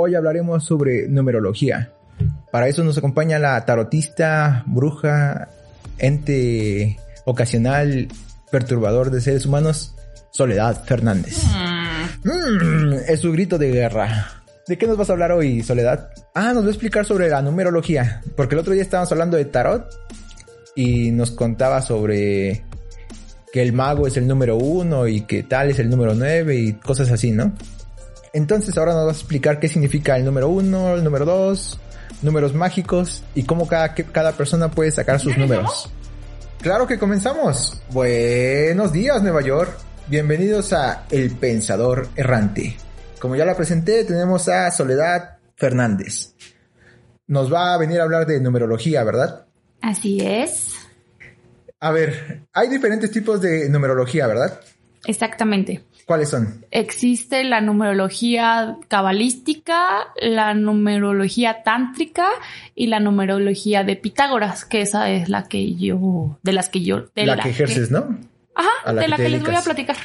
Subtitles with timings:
[0.00, 1.90] Hoy hablaremos sobre numerología.
[2.52, 5.48] Para eso nos acompaña la tarotista, bruja,
[5.98, 8.06] ente ocasional,
[8.48, 9.96] perturbador de seres humanos,
[10.30, 11.42] Soledad Fernández.
[12.22, 14.44] Mm, es su grito de guerra.
[14.68, 16.10] ¿De qué nos vas a hablar hoy, Soledad?
[16.32, 18.22] Ah, nos va a explicar sobre la numerología.
[18.36, 19.84] Porque el otro día estábamos hablando de tarot
[20.76, 22.62] y nos contaba sobre
[23.52, 26.74] que el mago es el número uno y que tal es el número nueve y
[26.74, 27.52] cosas así, ¿no?
[28.32, 31.78] Entonces ahora nos vas a explicar qué significa el número uno, el número dos,
[32.22, 35.90] números mágicos y cómo cada, cada persona puede sacar sus números.
[36.60, 37.80] Claro que comenzamos.
[37.90, 39.70] Buenos días, Nueva York.
[40.08, 42.76] Bienvenidos a El Pensador Errante.
[43.20, 46.34] Como ya la presenté, tenemos a Soledad Fernández.
[47.26, 49.46] Nos va a venir a hablar de numerología, ¿verdad?
[49.82, 50.74] Así es.
[51.80, 54.60] A ver, hay diferentes tipos de numerología, ¿verdad?
[55.04, 55.84] Exactamente.
[56.08, 56.64] ¿Cuáles son?
[56.70, 62.30] Existe la numerología cabalística, la numerología tántrica
[62.74, 67.10] y la numerología de Pitágoras, que esa es la que yo, de las que yo...
[67.14, 68.18] De la, que ejerces, ¿no?
[68.54, 69.96] Ajá, de la que les voy a platicar.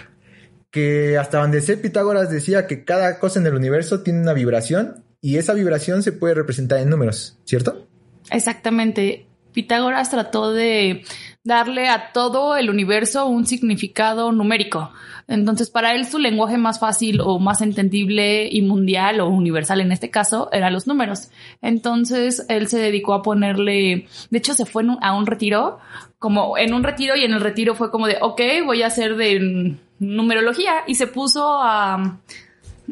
[0.72, 5.06] Que hasta donde sé, Pitágoras decía que cada cosa en el universo tiene una vibración
[5.22, 7.88] y esa vibración se puede representar en números, ¿cierto?
[8.30, 9.26] Exactamente.
[9.54, 11.06] Pitágoras trató de
[11.44, 14.92] darle a todo el universo un significado numérico.
[15.28, 19.92] Entonces, para él su lenguaje más fácil o más entendible y mundial o universal en
[19.92, 21.30] este caso eran los números.
[21.62, 25.80] Entonces, él se dedicó a ponerle, de hecho, se fue a un retiro,
[26.18, 29.16] como en un retiro y en el retiro fue como de, ok, voy a hacer
[29.16, 32.20] de numerología y se puso a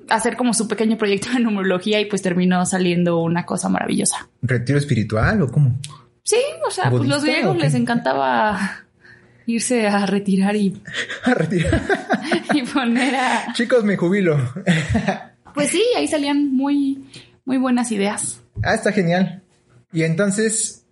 [0.10, 4.30] hacer como su pequeño proyecto de numerología y pues terminó saliendo una cosa maravillosa.
[4.42, 5.78] ¿Retiro espiritual o cómo?
[6.24, 8.86] Sí, o sea, pues los griegos les encantaba
[9.46, 10.82] irse a retirar y...
[11.24, 11.82] a retirar.
[12.54, 13.54] y poner a...
[13.54, 14.38] Chicos, me jubilo.
[15.54, 17.06] pues sí, ahí salían muy,
[17.46, 18.42] muy buenas ideas.
[18.64, 19.42] Ah, está genial.
[19.92, 20.86] Y entonces,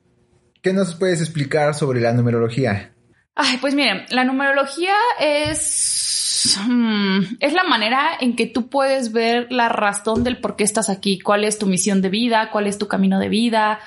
[0.62, 2.92] ¿qué nos puedes explicar sobre la numerología?
[3.36, 6.58] Ay, pues miren, la numerología es...
[6.68, 10.89] Mm, es la manera en que tú puedes ver la razón del por qué estás
[10.89, 13.80] aquí, cuál es tu misión de vida, cuál es tu camino de vida,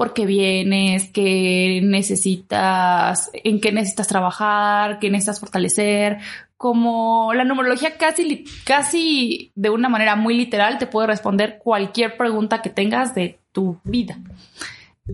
[0.00, 6.16] por qué vienes, qué necesitas, en qué necesitas trabajar, qué necesitas fortalecer.
[6.56, 12.62] Como la numerología casi, casi de una manera muy literal te puede responder cualquier pregunta
[12.62, 14.16] que tengas de tu vida.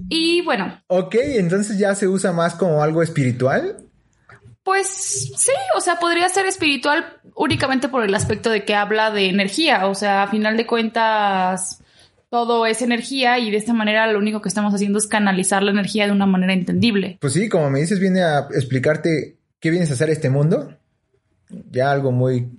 [0.08, 0.80] Y bueno.
[0.86, 3.78] Ok, entonces ya se usa más como algo espiritual.
[4.62, 9.30] Pues sí, o sea, podría ser espiritual únicamente por el aspecto de que habla de
[9.30, 11.82] energía, o sea, a final de cuentas,
[12.36, 15.70] todo es energía y de esta manera lo único que estamos haciendo es canalizar la
[15.70, 17.16] energía de una manera entendible.
[17.18, 20.76] Pues sí, como me dices, viene a explicarte qué vienes a hacer este mundo.
[21.70, 22.50] Ya algo muy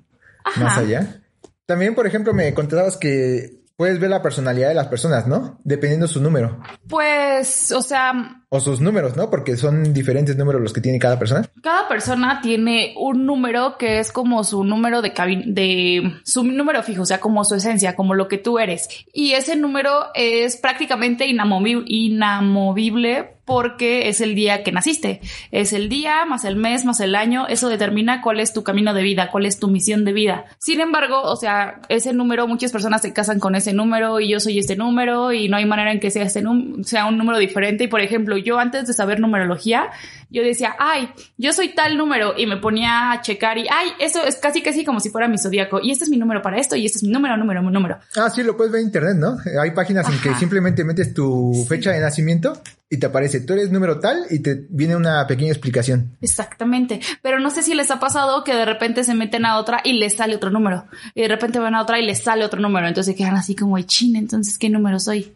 [0.55, 1.21] más allá.
[1.67, 5.59] También, por ejemplo, me contabas que puedes ver la personalidad de las personas, ¿no?
[5.63, 6.59] Dependiendo su número.
[6.89, 8.45] Pues, o sea...
[8.49, 9.29] O sus números, ¿no?
[9.29, 11.49] Porque son diferentes números los que tiene cada persona.
[11.61, 15.11] Cada persona tiene un número que es como su número de
[15.45, 18.87] de su número fijo, o sea, como su esencia, como lo que tú eres.
[19.11, 25.21] Y ese número es prácticamente inamovible porque es el día que naciste.
[25.51, 27.47] Es el día más el mes más el año.
[27.47, 30.45] Eso determina cuál es tu camino de vida, cuál es tu misión de vida.
[30.59, 34.41] Sin embargo, o sea, ese número, muchas personas se casan con ese número y yo
[34.41, 36.43] soy este número y no hay manera en que sea, este
[36.83, 37.85] sea un número diferente.
[37.85, 39.89] Y por ejemplo, yo antes de saber numerología,
[40.29, 44.23] yo decía, ay, yo soy tal número y me ponía a checar y, ay, eso
[44.25, 46.75] es casi casi como si fuera mi zodíaco y este es mi número para esto
[46.75, 47.99] y este es mi número, número, número.
[48.15, 49.37] Ah, sí, lo puedes ver en internet, ¿no?
[49.61, 53.71] Hay páginas en que simplemente metes tu fecha de nacimiento y te aparece, tú eres
[53.71, 56.17] número tal y te viene una pequeña explicación.
[56.21, 59.81] Exactamente, pero no sé si les ha pasado que de repente se meten a otra
[59.83, 62.61] y les sale otro número y de repente van a otra y les sale otro
[62.61, 65.33] número, entonces quedan así como, chin, entonces, ¿qué número soy?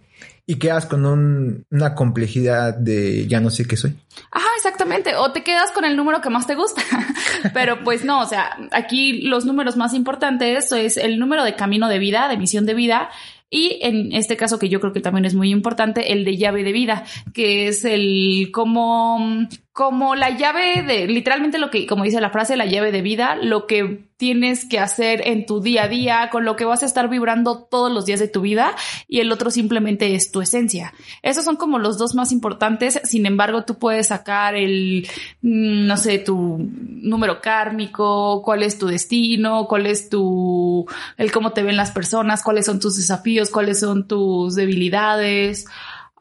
[0.52, 3.96] Y quedas con una complejidad de ya no sé qué soy.
[4.32, 5.16] Ajá, exactamente.
[5.16, 6.82] O te quedas con el número que más te gusta.
[7.54, 11.88] Pero pues no, o sea, aquí los números más importantes es el número de camino
[11.88, 13.10] de vida, de misión de vida.
[13.50, 16.66] Y en este caso que yo creo que también es muy importante, el de llave
[16.66, 22.20] de vida, que es el cómo como la llave de, literalmente lo que, como dice
[22.20, 25.88] la frase, la llave de vida, lo que tienes que hacer en tu día a
[25.88, 28.76] día, con lo que vas a estar vibrando todos los días de tu vida,
[29.08, 30.94] y el otro simplemente es tu esencia.
[31.22, 35.08] Esos son como los dos más importantes, sin embargo, tú puedes sacar el,
[35.42, 40.86] mm, no sé, tu número kármico, cuál es tu destino, cuál es tu,
[41.16, 45.66] el cómo te ven las personas, cuáles son tus desafíos, cuáles son tus debilidades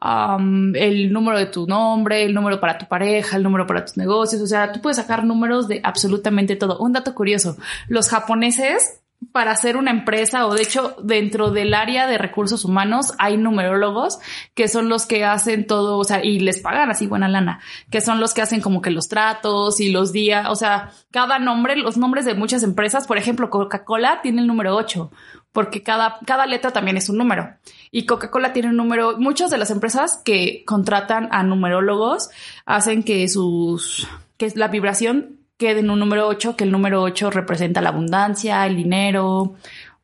[0.01, 4.41] el número de tu nombre, el número para tu pareja, el número para tus negocios.
[4.41, 6.79] O sea, tú puedes sacar números de absolutamente todo.
[6.79, 7.57] Un dato curioso,
[7.87, 9.01] los japoneses
[9.31, 14.19] para hacer una empresa o de hecho dentro del área de recursos humanos hay numerólogos
[14.55, 17.59] que son los que hacen todo, o sea, y les pagan así buena lana,
[17.91, 21.37] que son los que hacen como que los tratos y los días, o sea, cada
[21.37, 25.11] nombre, los nombres de muchas empresas, por ejemplo, Coca-Cola tiene el número 8
[25.51, 27.53] porque cada, cada letra también es un número.
[27.91, 32.29] Y Coca-Cola tiene un número, muchas de las empresas que contratan a numerólogos
[32.65, 34.07] hacen que sus,
[34.37, 38.65] que la vibración quede en un número 8, que el número 8 representa la abundancia,
[38.65, 39.55] el dinero,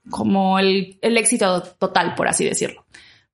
[0.09, 2.85] como el, el éxito total, por así decirlo.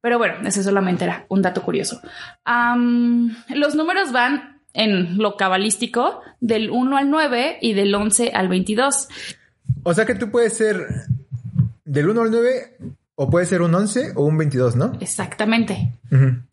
[0.02, 2.02] Pero bueno, ese solamente era un dato curioso.
[2.46, 9.08] los números van en lo cabalístico del 1 al 9 y del 11 al 22.
[9.84, 10.86] O sea que tú puedes ser
[11.86, 12.78] del 1 al 9
[13.15, 14.94] o puede ser un 11 o un 22, ¿no?
[15.00, 15.94] Exactamente.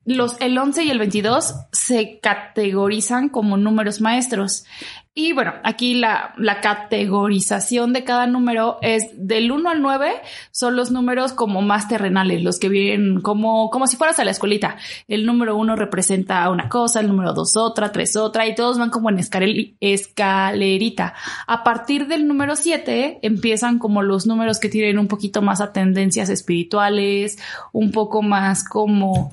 [0.05, 4.65] Los, el 11 y el 22 se categorizan como números maestros.
[5.13, 10.13] Y bueno, aquí la, la, categorización de cada número es del 1 al 9
[10.53, 14.31] son los números como más terrenales, los que vienen como, como si fueras a la
[14.31, 14.77] escuelita.
[15.09, 18.91] El número 1 representa una cosa, el número 2 otra, 3 otra y todos van
[18.91, 19.19] como en
[19.81, 21.15] escalerita.
[21.49, 25.73] A partir del número 7 empiezan como los números que tienen un poquito más a
[25.73, 27.37] tendencias espirituales,
[27.73, 29.33] un poco más como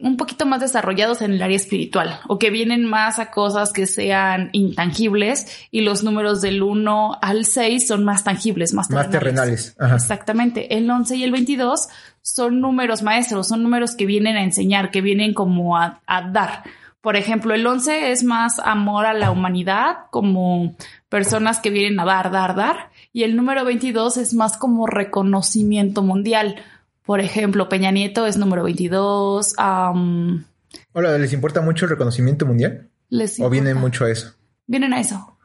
[0.00, 3.86] un poquito más desarrollados en el área espiritual o que vienen más a cosas que
[3.86, 9.12] sean intangibles y los números del 1 al 6 son más tangibles, más terrenales.
[9.12, 10.02] Más terrenales.
[10.02, 10.76] Exactamente.
[10.76, 11.88] El 11 y el 22
[12.20, 16.62] son números maestros, son números que vienen a enseñar, que vienen como a, a dar.
[17.00, 20.76] Por ejemplo, el 11 es más amor a la humanidad, como
[21.08, 22.90] personas que vienen a dar, dar, dar.
[23.12, 26.56] Y el número 22 es más como reconocimiento mundial
[27.04, 29.54] por ejemplo, Peña Nieto es número 22.
[29.58, 32.88] Hola, ¿les importa mucho el reconocimiento mundial?
[33.08, 34.34] Les ¿O vienen mucho a eso?
[34.66, 35.38] Vienen a eso.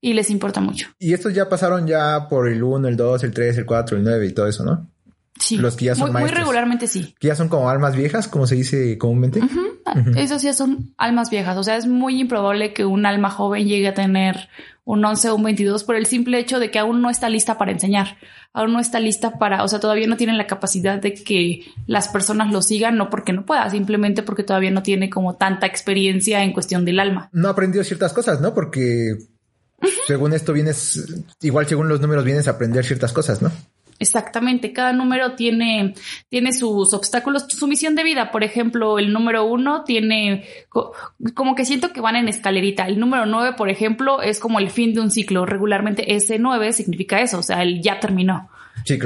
[0.00, 0.88] Y les importa mucho.
[0.98, 4.04] Y estos ya pasaron ya por el 1, el 2, el 3, el 4, el
[4.04, 4.88] 9 y todo eso, ¿no?
[5.38, 5.56] Sí.
[5.58, 7.14] Los que ya son muy, muy regularmente sí.
[7.18, 9.40] Que ya son como almas viejas, como se dice comúnmente.
[10.16, 11.56] Esos ya son almas viejas.
[11.56, 14.48] O sea, es muy improbable que un alma joven llegue a tener
[14.86, 17.58] un 11 o un 22 por el simple hecho de que aún no está lista
[17.58, 18.18] para enseñar,
[18.52, 22.06] aún no está lista para, o sea, todavía no tiene la capacidad de que las
[22.08, 26.44] personas lo sigan, no porque no pueda, simplemente porque todavía no tiene como tanta experiencia
[26.44, 27.28] en cuestión del alma.
[27.32, 28.54] No ha aprendido ciertas cosas, ¿no?
[28.54, 29.16] Porque
[30.06, 31.04] según esto vienes,
[31.42, 33.50] igual según los números vienes a aprender ciertas cosas, ¿no?
[33.98, 35.94] Exactamente, cada número tiene,
[36.28, 38.30] tiene sus obstáculos, su misión de vida.
[38.30, 40.44] Por ejemplo, el número uno tiene
[41.34, 42.86] como que siento que van en escalerita.
[42.86, 45.46] El número nueve, por ejemplo, es como el fin de un ciclo.
[45.46, 48.50] Regularmente ese nueve significa eso, o sea, el ya terminó.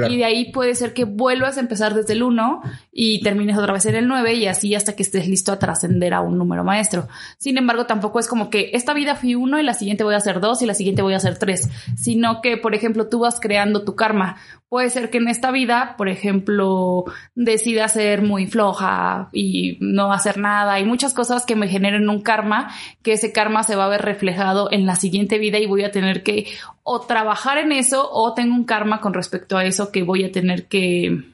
[0.09, 3.73] Y de ahí puede ser que vuelvas a empezar desde el 1 y termines otra
[3.73, 6.63] vez en el 9 y así hasta que estés listo a trascender a un número
[6.63, 7.07] maestro.
[7.37, 10.17] Sin embargo, tampoco es como que esta vida fui 1 y la siguiente voy a
[10.17, 13.39] hacer 2 y la siguiente voy a hacer 3, sino que, por ejemplo, tú vas
[13.39, 14.37] creando tu karma.
[14.69, 17.03] Puede ser que en esta vida, por ejemplo,
[17.35, 22.21] decida ser muy floja y no hacer nada y muchas cosas que me generen un
[22.21, 22.71] karma,
[23.01, 25.91] que ese karma se va a ver reflejado en la siguiente vida y voy a
[25.91, 26.47] tener que
[26.83, 30.31] o trabajar en eso o tengo un karma con respecto a eso que voy a
[30.31, 31.31] tener que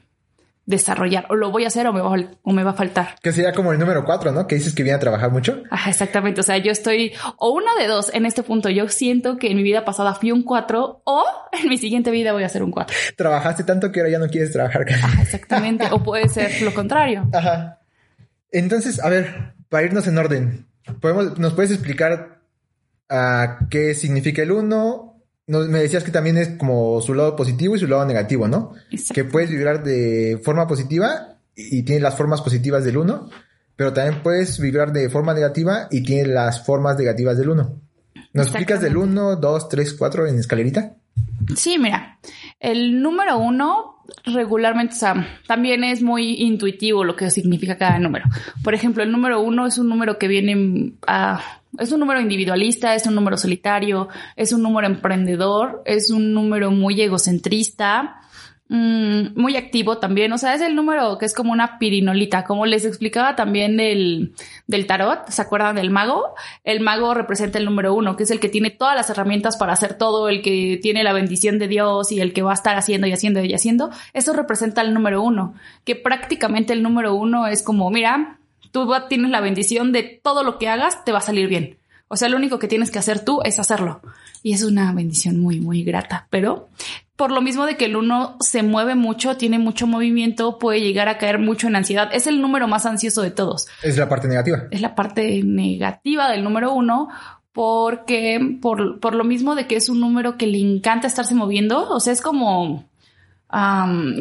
[0.68, 3.16] desarrollar o lo voy a hacer o me va, o me va a faltar.
[3.22, 4.46] Que sería como el número cuatro, ¿no?
[4.46, 5.62] Que dices que viene a trabajar mucho.
[5.70, 6.42] Ajá, exactamente.
[6.42, 8.68] O sea, yo estoy o uno de dos en este punto.
[8.68, 12.34] Yo siento que en mi vida pasada fui un cuatro o en mi siguiente vida
[12.34, 12.94] voy a ser un cuatro.
[13.16, 14.84] Trabajaste tanto que ahora ya no quieres trabajar.
[14.92, 15.86] Ajá, exactamente.
[15.90, 17.26] o puede ser lo contrario.
[17.32, 17.80] Ajá.
[18.52, 20.66] Entonces, a ver, para irnos en orden,
[21.00, 22.42] podemos, ¿nos puedes explicar
[23.08, 25.07] a ah, qué significa el uno,
[25.48, 28.74] me decías que también es como su lado positivo y su lado negativo, ¿no?
[29.12, 33.30] Que puedes vibrar de forma positiva y tiene las formas positivas del 1,
[33.74, 37.80] pero también puedes vibrar de forma negativa y tiene las formas negativas del 1.
[38.34, 40.94] ¿Nos explicas del 1, 2, 3, 4 en escalerita?
[41.56, 42.18] Sí, mira,
[42.60, 48.24] el número 1 regularmente, o sea, también es muy intuitivo lo que significa cada número.
[48.62, 51.40] Por ejemplo, el número 1 es un número que viene a
[51.78, 56.70] es un número individualista, es un número solitario, es un número emprendedor, es un número
[56.70, 58.22] muy egocentrista,
[58.68, 60.32] mm, muy activo también.
[60.32, 64.34] O sea, es el número que es como una pirinolita, como les explicaba también del,
[64.66, 65.28] del tarot.
[65.28, 66.34] ¿Se acuerdan del mago?
[66.64, 69.72] El mago representa el número uno, que es el que tiene todas las herramientas para
[69.72, 72.76] hacer todo, el que tiene la bendición de Dios y el que va a estar
[72.76, 73.90] haciendo y haciendo y haciendo.
[74.12, 78.38] Eso representa el número uno, que prácticamente el número uno es como, mira,
[78.72, 81.78] tú tienes la bendición de todo lo que hagas te va a salir bien.
[82.08, 84.00] O sea, lo único que tienes que hacer tú es hacerlo.
[84.42, 86.26] Y es una bendición muy, muy grata.
[86.30, 86.68] Pero
[87.16, 91.08] por lo mismo de que el uno se mueve mucho, tiene mucho movimiento, puede llegar
[91.08, 92.10] a caer mucho en ansiedad.
[92.12, 93.66] Es el número más ansioso de todos.
[93.82, 94.68] Es la parte negativa.
[94.70, 97.08] Es la parte negativa del número uno
[97.52, 101.90] porque por, por lo mismo de que es un número que le encanta estarse moviendo,
[101.90, 102.88] o sea, es como,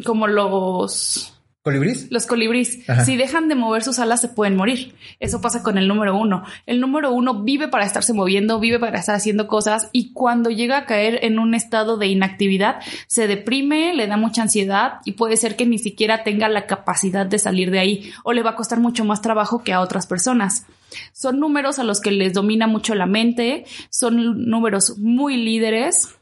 [0.04, 1.37] como los
[1.68, 2.08] ¿Colibrís?
[2.12, 3.04] los colibríes, Ajá.
[3.04, 4.96] si dejan de mover sus alas, se pueden morir.
[5.20, 6.44] Eso pasa con el número uno.
[6.66, 10.78] El número uno vive para estarse moviendo, vive para estar haciendo cosas y cuando llega
[10.78, 15.36] a caer en un estado de inactividad, se deprime, le da mucha ansiedad y puede
[15.36, 18.56] ser que ni siquiera tenga la capacidad de salir de ahí o le va a
[18.56, 20.66] costar mucho más trabajo que a otras personas.
[21.12, 26.16] Son números a los que les domina mucho la mente, son números muy líderes,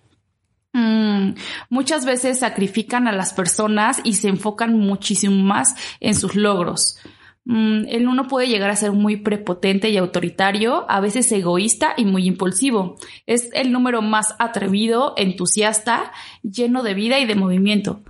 [0.78, 1.36] Mm,
[1.70, 6.98] muchas veces sacrifican a las personas y se enfocan muchísimo más en sus logros.
[7.46, 12.04] Mm, el uno puede llegar a ser muy prepotente y autoritario, a veces egoísta y
[12.04, 12.98] muy impulsivo.
[13.26, 16.12] Es el número más atrevido, entusiasta,
[16.44, 18.04] lleno de vida y de movimiento.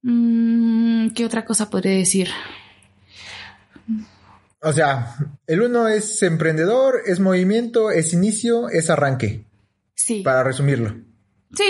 [0.00, 2.30] Mm, ¿Qué otra cosa podría decir?
[4.62, 9.44] O sea, el uno es emprendedor, es movimiento, es inicio, es arranque,
[9.94, 10.22] Sí.
[10.22, 10.94] para resumirlo.
[11.54, 11.64] Sí.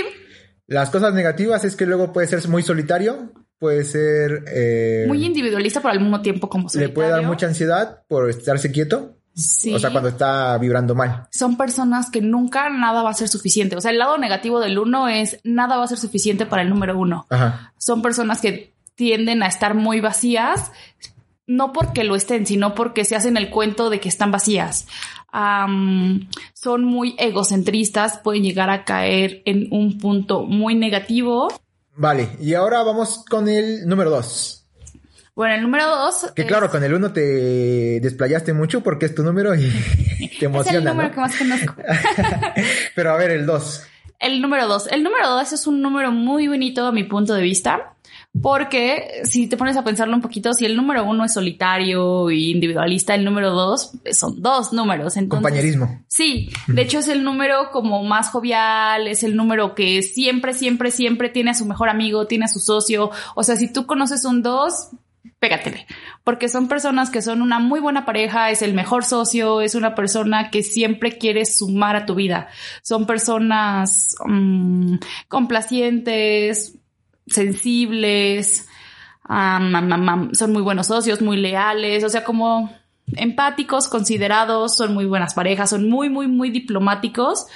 [0.66, 4.44] Las cosas negativas es que luego puede ser muy solitario, puede ser...
[4.48, 7.28] eh, Muy individualista, pero al mismo tiempo como le puede dar solitario.
[7.28, 9.74] mucha ansiedad por estarse quieto, Sí.
[9.74, 11.28] o sea, cuando está vibrando mal.
[11.30, 13.76] son personas que nunca nada va a ser suficiente.
[13.76, 16.70] O sea, el lado negativo del uno es nada va a ser suficiente para el
[16.70, 17.26] número uno.
[17.28, 17.74] Ajá.
[17.76, 20.72] Son personas que tienden a estar muy vacías,
[21.46, 24.86] no porque lo estén, sino porque se hacen el cuento de que están vacías.
[26.54, 31.48] Son muy egocentristas, pueden llegar a caer en un punto muy negativo.
[31.96, 34.64] Vale, y ahora vamos con el número dos.
[35.34, 36.32] Bueno, el número dos.
[36.34, 39.68] Que es- claro, con el uno te desplayaste mucho porque es tu número y
[40.18, 41.14] te es emociona, el número ¿no?
[41.14, 41.74] que más conozco.
[42.94, 43.82] Pero a ver, el dos.
[44.18, 44.86] El número dos.
[44.90, 47.95] El número dos es un número muy bonito a mi punto de vista.
[48.42, 52.36] Porque si te pones a pensarlo un poquito, si el número uno es solitario e
[52.36, 55.16] individualista, el número dos son dos números.
[55.16, 56.04] Entonces, Compañerismo.
[56.08, 60.90] Sí, de hecho es el número como más jovial, es el número que siempre, siempre,
[60.90, 63.10] siempre tiene a su mejor amigo, tiene a su socio.
[63.34, 64.90] O sea, si tú conoces un dos,
[65.38, 65.86] pégatele,
[66.24, 69.94] porque son personas que son una muy buena pareja, es el mejor socio, es una
[69.94, 72.48] persona que siempre quiere sumar a tu vida.
[72.82, 74.96] Son personas mm,
[75.28, 76.75] complacientes,
[77.26, 78.68] sensibles,
[79.28, 82.70] son muy buenos socios, muy leales, o sea, como
[83.14, 87.46] empáticos, considerados, son muy buenas parejas, son muy, muy, muy diplomáticos,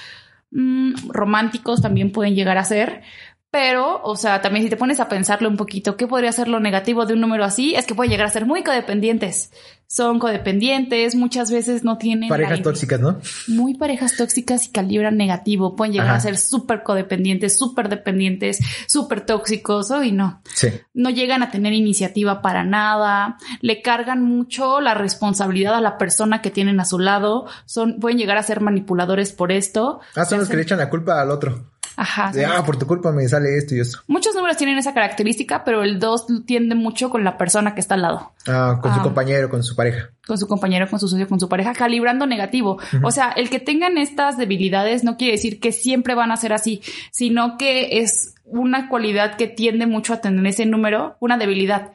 [0.50, 3.02] mm, románticos también pueden llegar a ser.
[3.50, 6.60] Pero, o sea, también si te pones a pensarlo un poquito, ¿qué podría ser lo
[6.60, 7.74] negativo de un número así?
[7.74, 9.52] Es que pueden llegar a ser muy codependientes.
[9.92, 12.28] Son codependientes, muchas veces no tienen...
[12.28, 13.18] Parejas tóxicas, ¿no?
[13.48, 15.74] muy parejas tóxicas y calibran negativo.
[15.74, 16.18] Pueden llegar Ajá.
[16.18, 19.90] a ser súper codependientes, súper dependientes, súper tóxicos.
[19.90, 20.42] Hoy no.
[20.54, 20.68] Sí.
[20.94, 23.36] No llegan a tener iniciativa para nada.
[23.62, 27.48] Le cargan mucho la responsabilidad a la persona que tienen a su lado.
[27.66, 29.98] Son, pueden llegar a ser manipuladores por esto.
[30.14, 31.66] Ah, son los que le echan la culpa al otro.
[31.96, 32.30] Ajá.
[32.32, 34.00] De, ah, por tu culpa me sale esto y eso.
[34.06, 37.94] Muchos números tienen esa característica, pero el 2 tiende mucho con la persona que está
[37.96, 38.32] al lado.
[38.46, 39.02] Ah, con su Ah.
[39.02, 40.10] compañero, con su pareja.
[40.26, 42.78] con su compañero, con su socio, con su pareja, calibrando negativo.
[43.02, 46.52] O sea, el que tengan estas debilidades no quiere decir que siempre van a ser
[46.52, 46.80] así,
[47.10, 51.90] sino que es una cualidad que tiende mucho a tener ese número, una debilidad.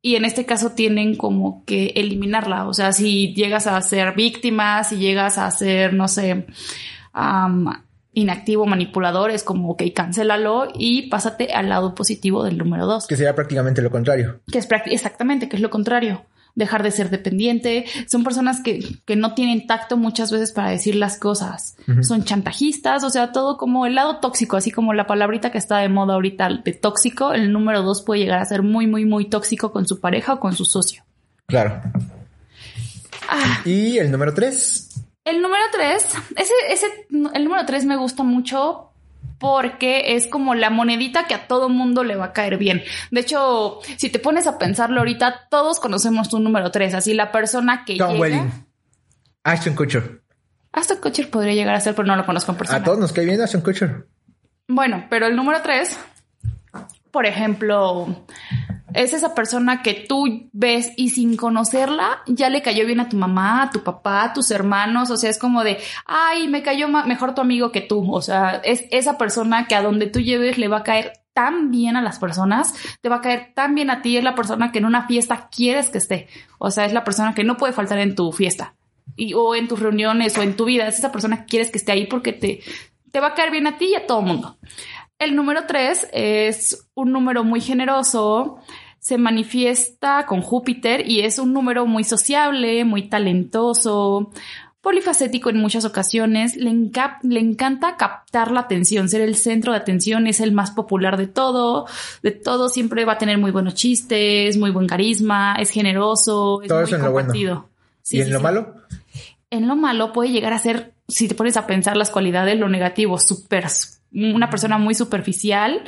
[0.00, 2.66] Y en este caso tienen como que eliminarla.
[2.66, 6.46] O sea, si llegas a ser víctima, si llegas a ser, no sé,
[7.12, 7.66] am,
[8.16, 13.16] inactivo, manipulador, es como, ok, cancélalo y pásate al lado positivo del número dos Que
[13.16, 14.40] sería prácticamente lo contrario.
[14.50, 16.24] que es exactamente, que es lo contrario.
[16.54, 17.84] Dejar de ser dependiente.
[18.08, 21.76] Son personas que, que no tienen tacto muchas veces para decir las cosas.
[22.00, 25.76] Son chantajistas, o sea, todo como el lado tóxico, así como la palabrita que está
[25.78, 27.34] de moda ahorita de tóxico.
[27.34, 30.40] El número dos puede llegar a ser muy, muy, muy tóxico con su pareja o
[30.40, 31.02] con su socio.
[31.46, 31.82] Claro.
[33.28, 34.85] Ah, Y el número tres.
[35.26, 36.06] El número tres,
[36.36, 38.90] ese, ese, el número tres me gusta mucho
[39.38, 42.82] porque es como la monedita que a todo mundo le va a caer bien.
[43.10, 47.32] De hecho, si te pones a pensarlo ahorita, todos conocemos tu número tres, así la
[47.32, 48.20] persona que Tom llega.
[48.20, 48.66] Welling.
[49.44, 50.22] Ashton Kutcher.
[50.72, 52.78] Hasta Kutcher podría llegar a ser, pero no lo conozco en persona.
[52.78, 54.06] A todos nos cae bien Ashton Kutcher.
[54.68, 55.98] Bueno, pero el número tres,
[57.10, 58.24] por ejemplo,
[58.96, 63.16] es esa persona que tú ves y sin conocerla ya le cayó bien a tu
[63.16, 65.10] mamá, a tu papá, a tus hermanos.
[65.10, 68.10] O sea, es como de, ay, me cayó mejor tu amigo que tú.
[68.10, 71.70] O sea, es esa persona que a donde tú lleves le va a caer tan
[71.70, 72.72] bien a las personas,
[73.02, 75.50] te va a caer tan bien a ti, es la persona que en una fiesta
[75.54, 76.28] quieres que esté.
[76.58, 78.74] O sea, es la persona que no puede faltar en tu fiesta.
[79.14, 81.76] Y, o en tus reuniones o en tu vida, es esa persona que quieres que
[81.76, 82.60] esté ahí porque te,
[83.12, 84.56] te va a caer bien a ti y a todo el mundo.
[85.18, 88.58] El número tres es un número muy generoso,
[89.06, 94.32] se manifiesta con Júpiter y es un número muy sociable, muy talentoso.
[94.80, 96.72] polifacético en muchas ocasiones, le,
[97.22, 101.28] le, encanta captar la atención, ser el centro de atención, es el más popular de
[101.28, 101.86] todo,
[102.24, 106.68] de todo siempre va a tener muy buenos chistes, muy buen carisma, es generoso, es
[106.68, 107.68] todo muy eso en lo bueno.
[108.10, 108.74] ¿Y en lo malo?
[109.50, 112.68] En lo malo puede llegar a ser, si te pones a pensar las cualidades, lo
[112.68, 113.66] negativo, súper
[114.16, 115.84] una persona muy superficial,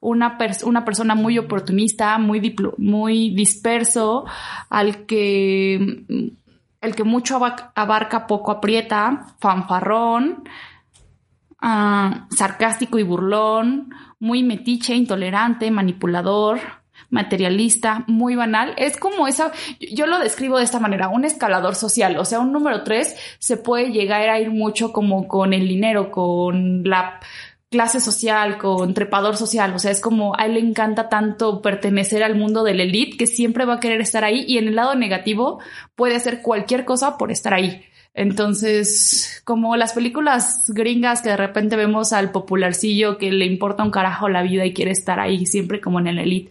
[0.00, 4.26] una, una persona muy oportunista, muy, muy disperso,
[4.68, 6.04] al que,
[6.80, 7.40] el que mucho
[7.74, 10.44] abarca poco aprieta, fanfarrón,
[11.60, 16.60] ah, sarcástico y burlón, muy metiche, intolerante, manipulador,
[17.10, 18.74] materialista, muy banal.
[18.76, 19.52] Es como esa,
[19.92, 22.16] yo lo describo de esta manera, un escalador social.
[22.18, 26.10] O sea, un número tres se puede llegar a ir mucho como con el dinero,
[26.10, 27.20] con la
[27.70, 29.72] clase social, con trepador social.
[29.74, 33.26] O sea, es como a él le encanta tanto pertenecer al mundo del elite que
[33.26, 35.60] siempre va a querer estar ahí y en el lado negativo
[35.94, 37.84] puede hacer cualquier cosa por estar ahí.
[38.12, 43.92] Entonces, como las películas gringas que de repente vemos al popularcillo que le importa un
[43.92, 46.50] carajo la vida y quiere estar ahí siempre como en el elite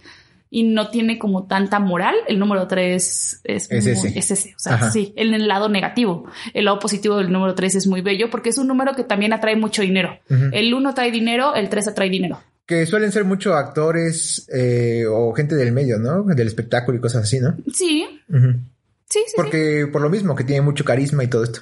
[0.51, 4.17] y no tiene como tanta moral, el número 3 es, es, ese.
[4.17, 4.55] es ese.
[4.55, 6.25] O sea, sí, en el lado negativo.
[6.53, 9.31] El lado positivo del número 3 es muy bello porque es un número que también
[9.31, 10.19] atrae mucho dinero.
[10.29, 12.41] El 1 trae dinero, el 3 atrae dinero.
[12.65, 16.23] Que suelen ser mucho actores eh, o gente del medio, ¿no?
[16.23, 17.55] Del espectáculo y cosas así, ¿no?
[17.71, 18.07] Sí.
[18.27, 19.33] Sí, sí.
[19.35, 21.61] Porque por lo mismo, que tiene mucho carisma y todo esto.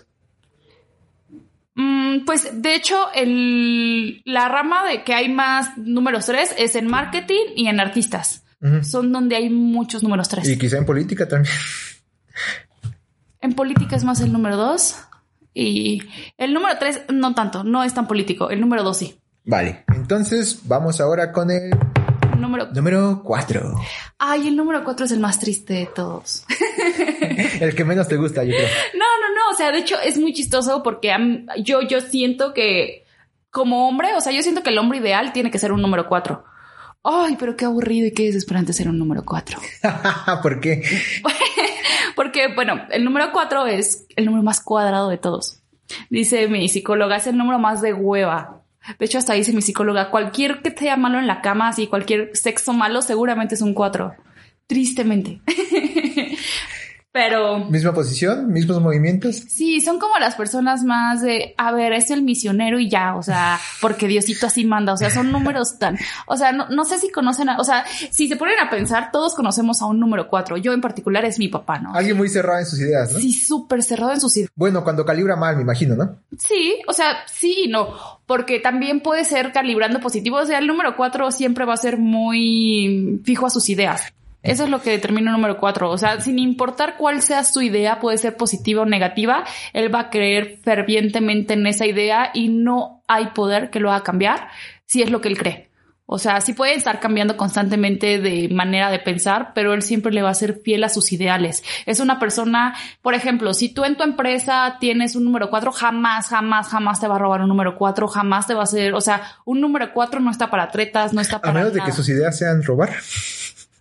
[1.75, 6.87] Mm, pues de hecho, el, la rama de que hay más números 3 es en
[6.87, 8.43] marketing y en artistas
[8.83, 10.47] son donde hay muchos números tres.
[10.47, 11.53] Y quizá en política también.
[13.41, 14.95] En política es más el número dos.
[15.53, 16.03] Y
[16.37, 18.49] el número tres no tanto, no es tan político.
[18.49, 19.17] El número dos sí.
[19.43, 21.71] Vale, entonces vamos ahora con el
[22.37, 23.73] número, número cuatro.
[24.17, 26.45] Ay, el número cuatro es el más triste de todos.
[27.59, 28.67] el que menos te gusta, yo creo.
[28.93, 29.51] No, no, no.
[29.51, 31.15] O sea, de hecho es muy chistoso porque
[31.63, 33.05] yo, yo siento que
[33.49, 36.07] como hombre, o sea, yo siento que el hombre ideal tiene que ser un número
[36.07, 36.43] cuatro
[37.07, 39.59] ay, pero qué aburrido y qué desesperante ser un número cuatro.
[40.43, 40.83] ¿Por qué?
[42.15, 45.61] Porque, bueno, el número cuatro es el número más cuadrado de todos.
[46.09, 48.61] Dice mi psicóloga, es el número más de hueva.
[48.99, 52.31] De hecho, hasta dice mi psicóloga, cualquier que sea malo en la cama, así cualquier
[52.33, 54.13] sexo malo, seguramente es un cuatro.
[54.67, 55.41] Tristemente.
[57.17, 57.57] Pero.
[57.57, 59.37] Misma posición, mismos movimientos.
[59.49, 63.23] Sí, son como las personas más de, a ver, es el misionero y ya, o
[63.23, 67.09] sea, porque Diosito así manda, o sea, son números tan, o sea, no, sé si
[67.09, 70.57] conocen, o sea, si se ponen a pensar, todos conocemos a un número cuatro.
[70.57, 71.91] Yo en particular es mi papá, ¿no?
[71.95, 73.17] Alguien muy cerrado en sus ideas, ¿no?
[73.17, 74.51] Sí, súper cerrado en sus ideas.
[74.53, 76.19] Bueno, cuando calibra mal, me imagino, ¿no?
[76.37, 77.95] Sí, o sea, sí y no,
[78.27, 81.97] porque también puede ser calibrando positivo, o sea, el número cuatro siempre va a ser
[81.97, 84.13] muy fijo a sus ideas.
[84.43, 85.89] Eso es lo que determina el número cuatro.
[85.89, 90.01] O sea, sin importar cuál sea su idea, puede ser positiva o negativa, él va
[90.01, 94.47] a creer fervientemente en esa idea y no hay poder que lo haga cambiar
[94.85, 95.67] si es lo que él cree.
[96.09, 100.21] O sea, sí puede estar cambiando constantemente de manera de pensar, pero él siempre le
[100.21, 101.65] va a ser fiel a sus ideales.
[101.85, 106.27] Es una persona, por ejemplo, si tú en tu empresa tienes un número cuatro, jamás,
[106.27, 109.01] jamás, jamás te va a robar un número cuatro, jamás te va a hacer, o
[109.01, 111.51] sea, un número cuatro no está para tretas, no está para.
[111.51, 112.91] A menos de que sus ideas sean robar.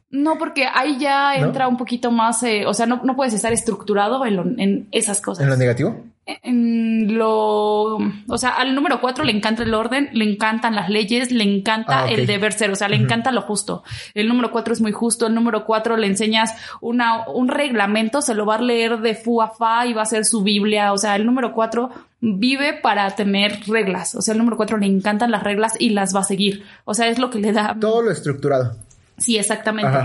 [0.08, 3.52] No, porque ahí ya entra un poquito más, eh, o sea, no, no, puedes estar
[3.52, 5.42] estructurado en, en, esas cosas.
[5.42, 6.04] ¿En lo negativo?
[6.24, 11.32] En lo, o sea, al número cuatro le encanta el orden, le encantan las leyes,
[11.32, 13.82] le encanta ah, el deber ser, o sea, le encanta lo justo.
[14.14, 18.34] El número cuatro es muy justo, el número cuatro le enseñas una, un reglamento, se
[18.34, 20.98] lo va a leer de fu a fa y va a ser su Biblia, o
[20.98, 21.90] sea, el número cuatro
[22.20, 26.14] vive para tener reglas, o sea, el número cuatro le encantan las reglas y las
[26.14, 27.76] va a seguir, o sea, es lo que le da.
[27.78, 28.85] Todo lo estructurado.
[29.18, 29.98] Sí, exactamente.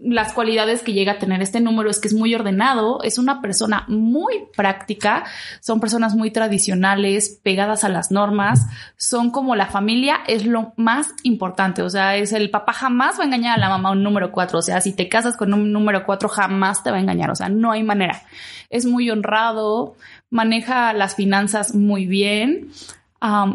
[0.00, 3.42] Las cualidades que llega a tener este número es que es muy ordenado, es una
[3.42, 5.24] persona muy práctica,
[5.60, 11.08] son personas muy tradicionales, pegadas a las normas, son como la familia, es lo más
[11.24, 11.82] importante.
[11.82, 14.60] O sea, es el papá jamás va a engañar a la mamá un número cuatro.
[14.60, 17.30] O sea, si te casas con un número cuatro, jamás te va a engañar.
[17.30, 18.22] O sea, no hay manera.
[18.70, 19.96] Es muy honrado,
[20.30, 22.70] maneja las finanzas muy bien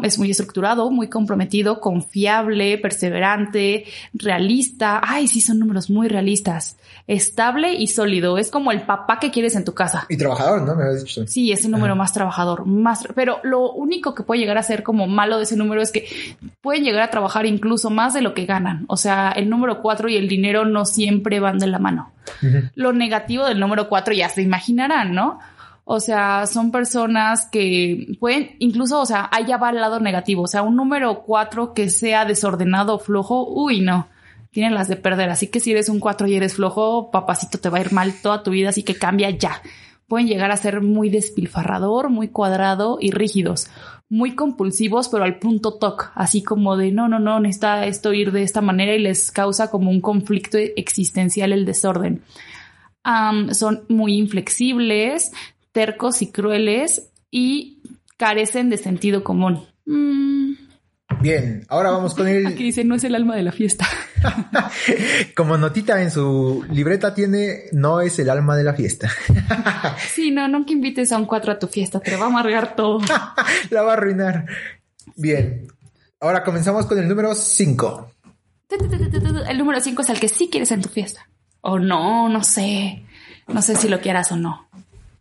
[0.02, 5.00] es muy estructurado, muy comprometido, confiable, perseverante, realista.
[5.04, 6.76] Ay, sí, son números muy realistas.
[7.06, 8.38] Estable y sólido.
[8.38, 10.06] Es como el papá que quieres en tu casa.
[10.08, 10.74] Y trabajador, ¿no?
[10.74, 11.26] Me habías dicho.
[11.26, 13.06] Sí, es el número más trabajador, más.
[13.14, 16.06] Pero lo único que puede llegar a ser como malo de ese número es que
[16.60, 18.84] pueden llegar a trabajar incluso más de lo que ganan.
[18.88, 22.12] O sea, el número cuatro y el dinero no siempre van de la mano.
[22.74, 25.38] Lo negativo del número cuatro ya se imaginarán, ¿no?
[25.90, 30.42] O sea, son personas que pueden, incluso, o sea, allá va al lado negativo.
[30.42, 34.06] O sea, un número cuatro que sea desordenado o flojo, uy, no.
[34.50, 35.30] Tienen las de perder.
[35.30, 38.12] Así que si eres un cuatro y eres flojo, papacito, te va a ir mal
[38.20, 39.62] toda tu vida, así que cambia ya.
[40.08, 43.70] pueden llegar a ser muy despilfarrador, muy cuadrado y rígidos,
[44.10, 48.30] muy compulsivos, pero al punto toc, así como de no, no, no, necesita esto ir
[48.32, 52.22] de esta manera y les causa como un conflicto existencial el desorden.
[53.52, 55.32] son muy inflexibles,
[55.72, 57.82] tercos y crueles y
[58.16, 59.66] carecen de sentido común.
[59.86, 60.54] Mm.
[61.20, 62.46] Bien, ahora vamos con el...
[62.46, 63.86] Aquí dice, no es el alma de la fiesta.
[65.36, 69.10] Como notita en su libreta tiene, no es el alma de la fiesta.
[70.14, 73.00] sí, no, nunca invites a un cuatro a tu fiesta, te va a amargar todo.
[73.70, 74.46] la va a arruinar.
[75.16, 75.66] Bien,
[76.20, 78.12] ahora comenzamos con el número 5.
[79.48, 81.28] El número 5 es el que sí quieres en tu fiesta.
[81.62, 83.04] O no, no sé.
[83.48, 84.67] No sé si lo quieras o no.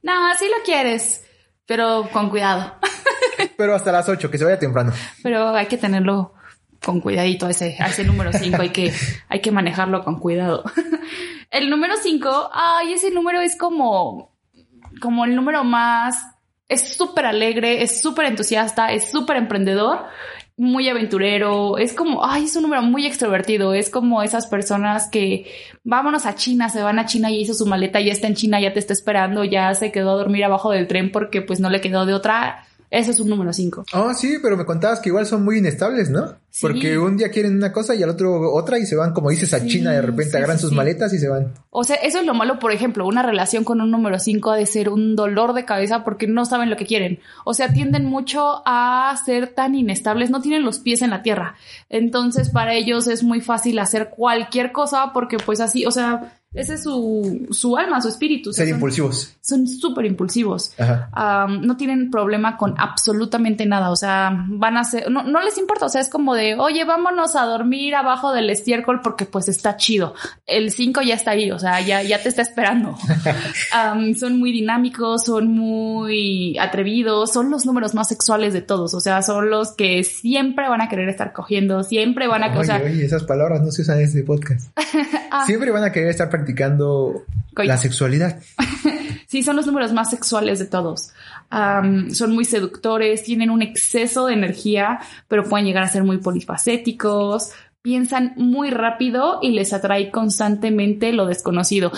[0.01, 1.25] No, sí lo quieres,
[1.65, 2.75] pero con cuidado.
[3.57, 4.93] pero hasta las 8, que se vaya temprano.
[5.23, 6.33] Pero hay que tenerlo
[6.83, 8.93] con cuidadito ese, ese número 5, hay que,
[9.29, 10.63] hay que manejarlo con cuidado.
[11.51, 14.35] el número 5, ay, ese número es como,
[15.01, 16.23] como el número más,
[16.69, 20.05] es súper alegre, es súper entusiasta, es súper emprendedor,
[20.57, 25.45] muy aventurero, es como, ay, es un número muy extrovertido, es como esas personas que
[25.83, 28.59] vámonos a China, se van a China y hizo su maleta, ya está en China,
[28.59, 31.69] ya te está esperando, ya se quedó a dormir abajo del tren porque pues no
[31.69, 33.85] le quedó de otra ese es un número 5.
[33.93, 36.35] Oh, sí, pero me contabas que igual son muy inestables, ¿no?
[36.61, 39.53] Porque un día quieren una cosa y al otro otra y se van, como dices,
[39.53, 41.53] a China, de repente agarran sus maletas y se van.
[41.69, 44.55] O sea, eso es lo malo, por ejemplo, una relación con un número 5 ha
[44.55, 47.19] de ser un dolor de cabeza porque no saben lo que quieren.
[47.45, 51.55] O sea, tienden mucho a ser tan inestables, no tienen los pies en la tierra.
[51.89, 56.73] Entonces, para ellos es muy fácil hacer cualquier cosa porque pues así, o sea, ese
[56.73, 58.51] es su, su alma, su espíritu.
[58.51, 59.35] Ser impulsivos.
[59.41, 60.73] Son súper impulsivos.
[60.77, 63.91] no tienen problema con absolutamente nada.
[63.91, 65.85] O sea, van a ser, no, no les importa.
[65.85, 69.77] O sea, es como de, oye, vámonos a dormir abajo del estiércol porque pues está
[69.77, 70.15] chido.
[70.47, 71.51] El 5 ya está ahí.
[71.51, 72.97] O sea, ya, ya te está esperando.
[74.19, 78.95] son muy dinámicos, son muy atrevidos, son los números más sexuales de todos.
[78.95, 82.57] O sea, son los que siempre van a querer estar cogiendo, siempre van a...
[82.57, 84.71] Oye, oye, esas palabras no se usan en este podcast.
[85.29, 85.45] Ah.
[85.45, 86.46] Siempre van a querer estar practicando
[87.55, 88.39] la sexualidad.
[89.27, 91.11] sí, son los números más sexuales de todos.
[91.49, 97.51] son muy seductores, tienen un exceso de energía, pero pueden llegar a ser muy polifacéticos,
[97.81, 101.91] piensan muy rápido y les atrae constantemente lo desconocido.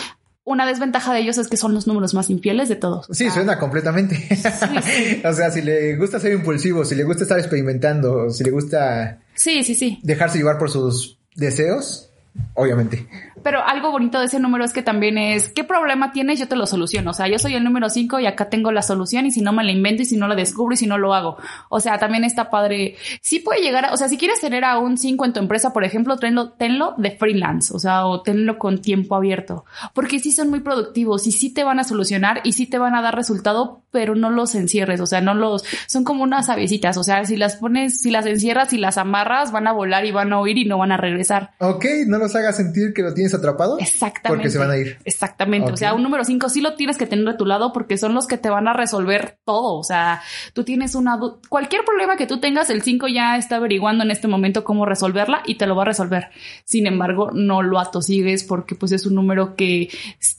[0.44, 3.08] Una desventaja de ellos es que son los números más infieles de todos.
[3.12, 4.16] Sí, suena completamente.
[5.24, 9.20] o sea, si le gusta ser impulsivo, si le gusta estar experimentando, si le gusta...
[9.36, 10.00] Sí, sí, sí.
[10.02, 12.09] Dejarse llevar por sus deseos,
[12.54, 13.08] obviamente.
[13.44, 16.40] Pero algo bonito de ese número es que también es, ¿qué problema tienes?
[16.40, 17.12] Yo te lo soluciono.
[17.12, 19.54] O sea, yo soy el número 5 y acá tengo la solución y si no
[19.54, 21.38] me la invento y si no la descubro y si no lo hago.
[21.70, 22.96] O sea, también está padre.
[23.22, 25.72] Sí puede llegar, a, o sea, si quieres tener a un 5 en tu empresa,
[25.74, 29.66] por ejemplo, tenlo, tenlo de freelance, o sea, o tenlo con tiempo abierto.
[29.94, 32.96] Porque sí son muy productivos y sí te van a solucionar y sí te van
[32.96, 36.98] a dar resultado, pero no los encierres, o sea, no los, son como unas avecitas,
[36.98, 40.12] o sea, si las pones, si las encierras y las amarras, van a volar y
[40.12, 41.52] van a huir y no van a regresar.
[41.60, 43.80] Ok, no los hagas sentir que lo tienes atrapado.
[43.80, 44.44] Exactamente.
[44.44, 44.98] Porque se van a ir.
[45.06, 45.72] Exactamente.
[45.72, 48.14] O sea, un número 5 sí lo tienes que tener a tu lado porque son
[48.14, 49.78] los que te van a resolver todo.
[49.78, 50.22] O sea,
[50.54, 54.28] tú tienes una cualquier problema que tú tengas, el 5 ya está averiguando en este
[54.28, 56.30] momento cómo resolverla y te lo va a resolver.
[56.66, 59.90] Sin embargo, no lo atosigues porque pues es un número que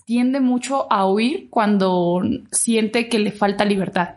[0.04, 4.16] tiende mucho a huir cuando siente que le falta libertad.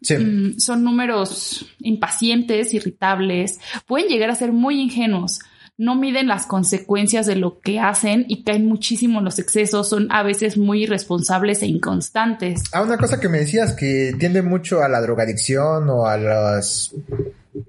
[0.00, 0.16] Sí.
[0.16, 5.40] Mm, son números impacientes, irritables, pueden llegar a ser muy ingenuos
[5.76, 10.08] no miden las consecuencias de lo que hacen y caen muchísimo en los excesos, son
[10.10, 12.62] a veces muy irresponsables e inconstantes.
[12.72, 16.94] Ah, una cosa que me decías que tiende mucho a la drogadicción o a las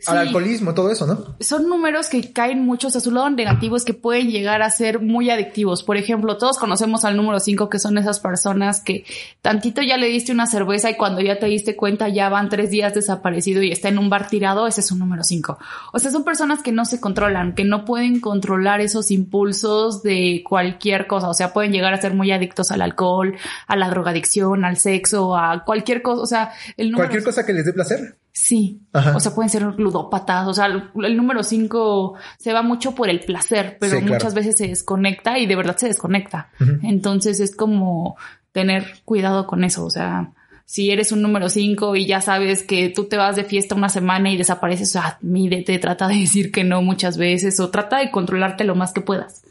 [0.07, 1.35] al alcoholismo, todo eso, ¿no?
[1.39, 4.99] Son números que caen muchos a su lado negativo, es que pueden llegar a ser
[4.99, 5.83] muy adictivos.
[5.83, 9.05] Por ejemplo, todos conocemos al número 5, que son esas personas que
[9.41, 12.69] tantito ya le diste una cerveza y cuando ya te diste cuenta ya van tres
[12.69, 15.57] días desaparecido y está en un bar tirado, ese es un número 5.
[15.93, 20.43] O sea, son personas que no se controlan, que no pueden controlar esos impulsos de
[20.47, 21.29] cualquier cosa.
[21.29, 23.35] O sea, pueden llegar a ser muy adictos al alcohol,
[23.67, 26.21] a la drogadicción, al sexo, a cualquier cosa.
[26.21, 27.07] O sea, el número...
[27.07, 28.17] Cualquier cosa que les dé placer.
[28.35, 28.81] Sí.
[28.91, 30.45] O sea, pueden ser ludópatas.
[30.49, 34.67] O sea, el, número 5 se va mucho por el placer, pero muchas veces se
[34.67, 36.49] desconecta y de verdad se desconecta.
[36.83, 38.17] Entonces es como
[38.51, 39.85] tener cuidado con eso.
[39.85, 40.33] O sea,
[40.65, 43.87] si eres un número 5 y ya sabes que tú te vas de fiesta una
[43.87, 47.99] semana y desapareces, o sea, mídete, trata de decir que no muchas veces o trata
[47.99, 49.43] de controlarte lo más que puedas.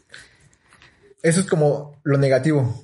[1.23, 2.83] Eso es como lo negativo.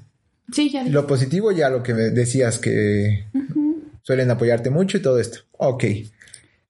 [0.51, 0.83] Sí, ya.
[0.83, 3.25] Lo positivo ya lo que me decías que
[4.11, 5.39] suelen apoyarte mucho y todo esto.
[5.53, 5.85] Ok.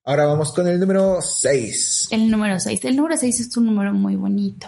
[0.03, 2.09] Ahora vamos con el número 6.
[2.11, 2.85] El número 6.
[2.85, 4.67] El número 6 es un número muy bonito.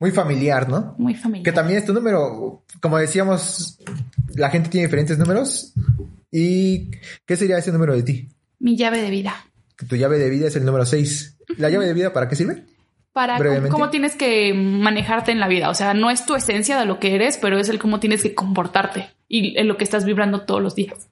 [0.00, 0.96] Muy familiar, ¿no?
[0.98, 1.44] Muy familiar.
[1.44, 3.78] Que también es tu número, como decíamos
[4.34, 5.74] la gente tiene diferentes números.
[6.32, 6.90] ¿Y
[7.24, 8.28] qué sería ese número de ti?
[8.58, 9.46] Mi llave de vida.
[9.88, 11.38] Tu llave de vida es el número 6.
[11.58, 12.64] ¿La llave de vida para qué sirve?
[13.12, 15.70] Para cómo, cómo tienes que manejarte en la vida.
[15.70, 18.24] O sea, no es tu esencia de lo que eres, pero es el cómo tienes
[18.24, 21.08] que comportarte y en lo que estás vibrando todos los días.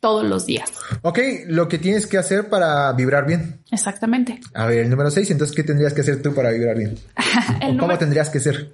[0.00, 0.70] Todos los días.
[1.02, 3.60] Ok, lo que tienes que hacer para vibrar bien.
[3.72, 4.40] Exactamente.
[4.54, 6.94] A ver, el número 6, entonces, ¿qué tendrías que hacer tú para vibrar bien?
[7.56, 8.72] ¿O ¿Cómo número- tendrías que ser?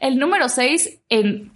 [0.00, 1.52] El número 6 en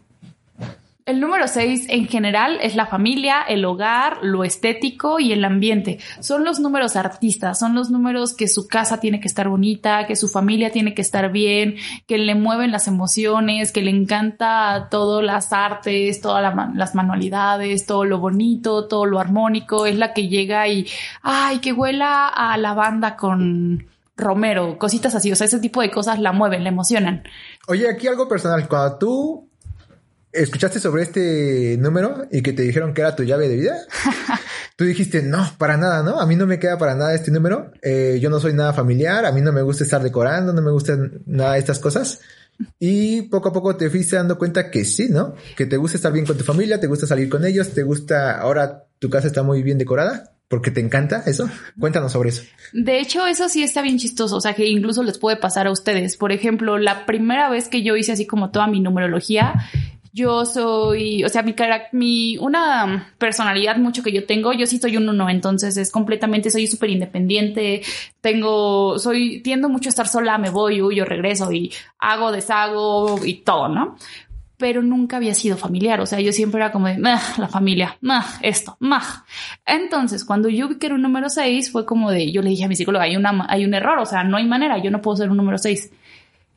[1.07, 5.99] el número 6 en general es la familia, el hogar, lo estético y el ambiente.
[6.21, 10.17] Son los números artistas, son los números que su casa tiene que estar bonita, que
[10.17, 15.21] su familia tiene que estar bien, que le mueven las emociones, que le encanta todo
[15.21, 19.85] las artes, todas las manualidades, todo lo bonito, todo lo armónico.
[19.85, 20.87] Es la que llega y,
[21.23, 25.31] ay, que huela a lavanda con romero, cositas así.
[25.31, 27.25] O sea, ese tipo de cosas la mueven, la emocionan.
[27.69, 28.67] Oye, aquí algo personal.
[28.69, 29.51] Cuando tú
[30.35, 33.77] escuchaste sobre este número y que te dijeron que era tu llave de vida,
[34.77, 36.21] tú dijiste, no, para nada, ¿no?
[36.21, 37.73] A mí no me queda para nada este número.
[37.83, 40.71] Eh, yo no soy nada familiar, a mí no me gusta estar decorando, no me
[40.71, 42.21] gustan nada de estas cosas.
[42.79, 45.35] Y poco a poco te fuiste dando cuenta que sí, ¿no?
[45.57, 48.39] Que te gusta estar bien con tu familia, te gusta salir con ellos, te gusta,
[48.39, 51.49] ahora tu casa está muy bien decorada, porque te encanta eso.
[51.79, 52.43] Cuéntanos sobre eso.
[52.73, 55.73] De hecho, eso sí está bien chistoso, o sea que incluso les puede pasar a
[55.73, 56.17] ustedes.
[56.17, 59.55] Por ejemplo, la primera vez que yo hice así como toda mi numerología,
[60.15, 64.79] yo soy, o sea, mi cara, mi, una personalidad mucho que yo tengo, yo sí
[64.79, 67.83] soy un uno, entonces es completamente, soy súper independiente,
[68.21, 73.39] tengo, soy, tiendo mucho a estar sola, me voy, huyo, regreso y hago, deshago y
[73.39, 73.97] todo, ¿no?
[74.57, 76.01] pero nunca había sido familiar.
[76.01, 79.25] O sea, yo siempre era como de "Meh, la familia, meh, esto, mah.
[79.67, 82.65] Entonces, cuando yo vi que era un número 6, fue como de, yo le dije
[82.65, 85.03] a mi psicóloga, hay, una, hay un error, o sea, no hay manera, yo no
[85.03, 85.91] puedo ser un número 6.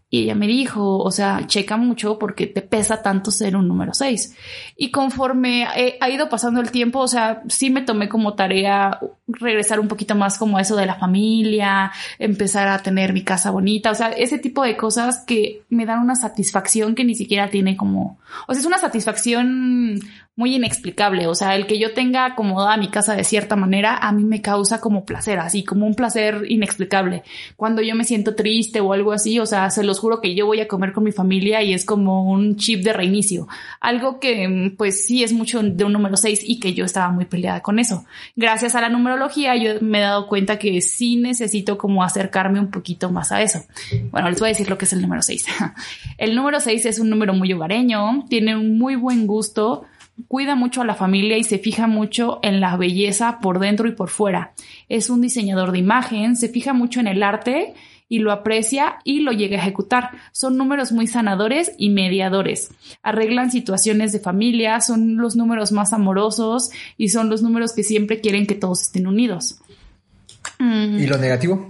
[0.10, 3.94] Y ella me dijo, o sea, checa mucho porque te pesa tanto ser un número
[3.94, 4.36] 6.
[4.78, 5.66] Y conforme
[6.00, 10.16] ha ido pasando el tiempo, o sea, sí me tomé como tarea regresar un poquito
[10.16, 14.40] más como eso de la familia, empezar a tener mi casa bonita, o sea, ese
[14.40, 18.62] tipo de cosas que me dan una satisfacción que ni siquiera tiene como, o sea,
[18.62, 20.00] es una satisfacción
[20.38, 24.12] muy inexplicable, o sea, el que yo tenga acomodada mi casa de cierta manera, a
[24.12, 27.24] mí me causa como placer, así como un placer inexplicable.
[27.56, 30.46] Cuando yo me siento triste o algo así, o sea, se los juro que yo
[30.46, 33.48] voy a comer con mi familia y es como un chip de reinicio.
[33.80, 37.26] Algo que pues sí es mucho de un número 6 y que yo estaba muy
[37.26, 38.06] peleada con eso.
[38.36, 42.70] Gracias a la numerología yo me he dado cuenta que sí necesito como acercarme un
[42.70, 43.64] poquito más a eso.
[44.12, 45.46] Bueno, les voy a decir lo que es el número 6.
[46.20, 49.86] El número 6 es un número muy hogareño, tiene un muy buen gusto,
[50.28, 53.92] cuida mucho a la familia y se fija mucho en la belleza por dentro y
[53.92, 54.54] por fuera.
[54.90, 57.74] Es un diseñador de imagen, se fija mucho en el arte
[58.10, 60.12] y lo aprecia y lo llega a ejecutar.
[60.32, 62.72] Son números muy sanadores y mediadores.
[63.04, 68.22] Arreglan situaciones de familia, son los números más amorosos y son los números que siempre
[68.22, 69.60] quieren que todos estén unidos.
[70.60, 71.00] Mm.
[71.00, 71.70] ¿Y lo negativo?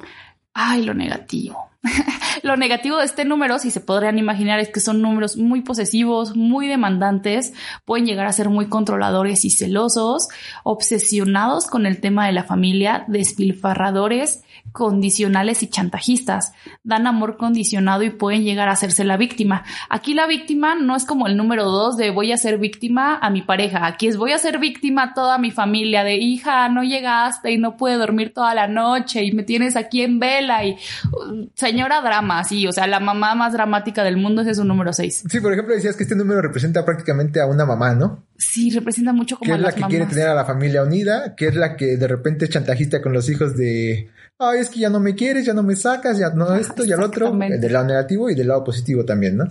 [0.53, 1.66] Ay, lo negativo.
[2.43, 6.35] lo negativo de este número, si se podrían imaginar, es que son números muy posesivos,
[6.35, 7.53] muy demandantes,
[7.85, 10.27] pueden llegar a ser muy controladores y celosos,
[10.63, 16.53] obsesionados con el tema de la familia, despilfarradores, condicionales y chantajistas.
[16.83, 19.63] Dan amor condicionado y pueden llegar a hacerse la víctima.
[19.89, 23.29] Aquí la víctima no es como el número dos de voy a ser víctima a
[23.29, 23.85] mi pareja.
[23.85, 27.57] Aquí es voy a ser víctima a toda mi familia de hija, no llegaste y
[27.57, 32.01] no pude dormir toda la noche y me tienes aquí en vela y uh, señora
[32.01, 35.23] drama, sí, o sea, la mamá más dramática del mundo ese es un número 6.
[35.29, 38.23] Sí, por ejemplo, decías que este número representa prácticamente a una mamá, ¿no?
[38.37, 39.89] Sí, representa mucho como Que a es la que mamás.
[39.89, 43.13] quiere tener a la familia unida, que es la que de repente es chantajista con
[43.13, 46.29] los hijos de, ay, es que ya no me quieres, ya no me sacas, ya
[46.31, 49.47] no esto, ya lo otro, del lado negativo y del lado positivo también, ¿no?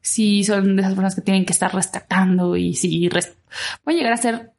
[0.00, 3.34] Sí, son de esas personas que tienen que estar rescatando y sí, res-
[3.84, 4.52] pueden llegar a ser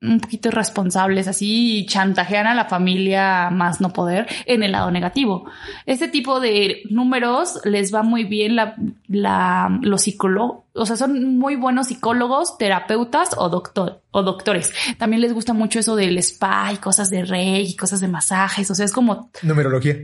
[0.00, 4.90] un poquito irresponsables así y chantajean a la familia más no poder en el lado
[4.92, 5.50] negativo.
[5.86, 8.76] Este tipo de números les va muy bien la,
[9.08, 14.72] la, los psicólogos, o sea, son muy buenos psicólogos, terapeutas o doctor, o doctores.
[14.98, 18.70] También les gusta mucho eso del spa y cosas de rey y cosas de masajes,
[18.70, 19.96] o sea, es como Numerología.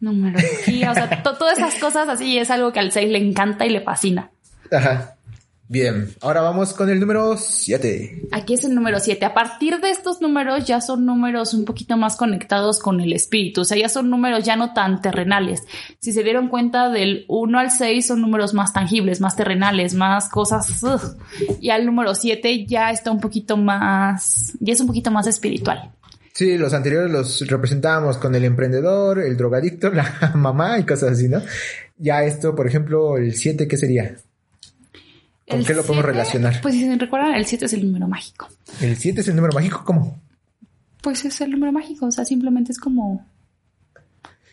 [0.00, 3.66] numerología, o sea, to- todas esas cosas así es algo que al 6 le encanta
[3.66, 4.30] y le fascina.
[4.70, 5.14] Ajá.
[5.72, 8.28] Bien, ahora vamos con el número 7.
[8.30, 9.24] Aquí es el número 7.
[9.24, 13.62] A partir de estos números ya son números un poquito más conectados con el espíritu,
[13.62, 15.62] o sea, ya son números ya no tan terrenales.
[15.98, 20.28] Si se dieron cuenta del 1 al 6 son números más tangibles, más terrenales, más
[20.28, 20.82] cosas.
[20.82, 21.16] ugh.
[21.58, 25.90] Y al número 7 ya está un poquito más, ya es un poquito más espiritual.
[26.34, 31.30] Sí, los anteriores los representábamos con el emprendedor, el drogadicto, la mamá y cosas así,
[31.30, 31.40] ¿no?
[31.96, 34.18] Ya esto, por ejemplo, el 7, ¿qué sería?
[35.52, 36.60] ¿Con El qué lo podemos siete, relacionar?
[36.62, 38.48] Pues si se recuerdan, el 7 es el número mágico.
[38.80, 39.84] ¿El 7 es el número mágico?
[39.84, 40.20] ¿Cómo?
[41.02, 43.26] Pues es el número mágico, o sea, simplemente es como...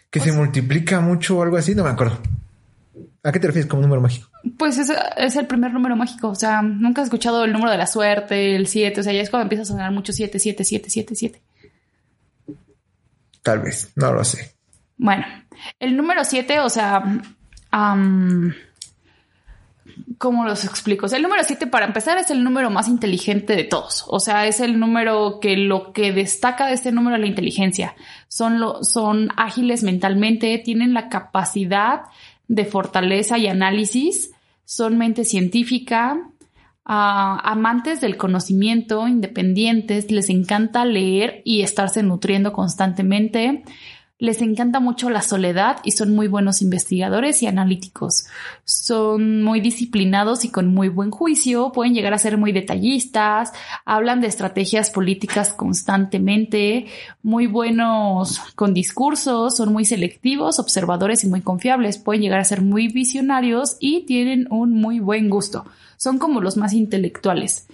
[0.09, 1.73] ¿Que se multiplica mucho o algo así?
[1.73, 2.19] No me acuerdo.
[3.23, 4.29] ¿A qué te refieres como número mágico?
[4.57, 7.77] Pues es, es el primer número mágico, o sea, nunca has escuchado el número de
[7.77, 10.63] la suerte, el 7, o sea, ya es cuando empieza a sonar mucho 7, 7,
[10.63, 11.41] 7, 7, 7.
[13.41, 14.53] Tal vez, no lo sé.
[14.97, 15.25] Bueno,
[15.79, 17.01] el número 7, o sea,
[17.71, 18.53] am,
[20.17, 21.05] ¿cómo los explico?
[21.07, 24.05] El número 7, para empezar, es el número más inteligente de todos.
[24.07, 27.95] O sea, es el número que lo que destaca de este número es la inteligencia.
[28.27, 32.01] Son, lo, son ágiles mentalmente, tienen la capacidad
[32.47, 34.31] de fortaleza y análisis,
[34.65, 36.19] son mente científica,
[36.85, 43.63] ah, amantes del conocimiento, independientes, les encanta leer y estarse nutriendo constantemente.
[44.21, 48.25] Les encanta mucho la soledad y son muy buenos investigadores y analíticos.
[48.65, 53.53] Son muy disciplinados y con muy buen juicio, pueden llegar a ser muy detallistas,
[53.85, 56.87] hablan de estrategias políticas constantemente,
[57.23, 62.61] muy buenos con discursos, son muy selectivos, observadores y muy confiables, pueden llegar a ser
[62.61, 65.65] muy visionarios y tienen un muy buen gusto.
[65.95, 67.67] Son como los más intelectuales.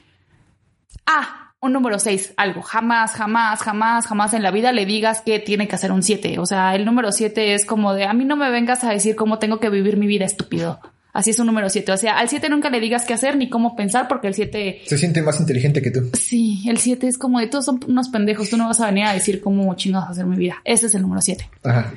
[1.07, 2.61] Ah, un número 6, algo.
[2.61, 6.39] Jamás, jamás, jamás, jamás en la vida le digas que tiene que hacer un 7.
[6.39, 9.15] O sea, el número 7 es como de, a mí no me vengas a decir
[9.15, 10.79] cómo tengo que vivir mi vida, estúpido.
[11.15, 11.91] Así es un número 7.
[11.93, 14.81] O sea, al 7 nunca le digas qué hacer ni cómo pensar porque el 7...
[14.85, 16.09] Se siente más inteligente que tú.
[16.13, 18.49] Sí, el 7 es como de todos son unos pendejos.
[18.49, 20.55] Tú no vas a venir a decir cómo chingados hacer mi vida.
[20.65, 21.49] Ese es el número 7.
[21.63, 21.93] Ajá.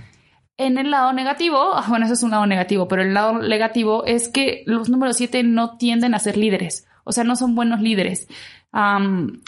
[0.57, 4.29] En el lado negativo, bueno, eso es un lado negativo, pero el lado negativo es
[4.29, 6.87] que los números 7 no tienden a ser líderes.
[7.03, 8.29] O sea, no son buenos líderes.
[8.71, 9.41] Am,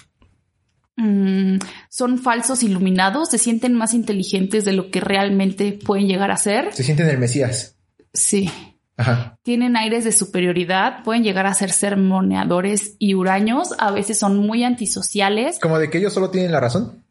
[1.00, 1.58] mm,
[1.88, 6.72] son falsos iluminados, se sienten más inteligentes de lo que realmente pueden llegar a ser.
[6.72, 7.76] Se sienten el Mesías.
[8.12, 8.50] Sí.
[8.96, 9.38] Ajá.
[9.42, 14.62] Tienen aires de superioridad, pueden llegar a ser sermoneadores y huraños, a veces son muy
[14.62, 15.58] antisociales.
[15.58, 17.02] Como de que ellos solo tienen la razón.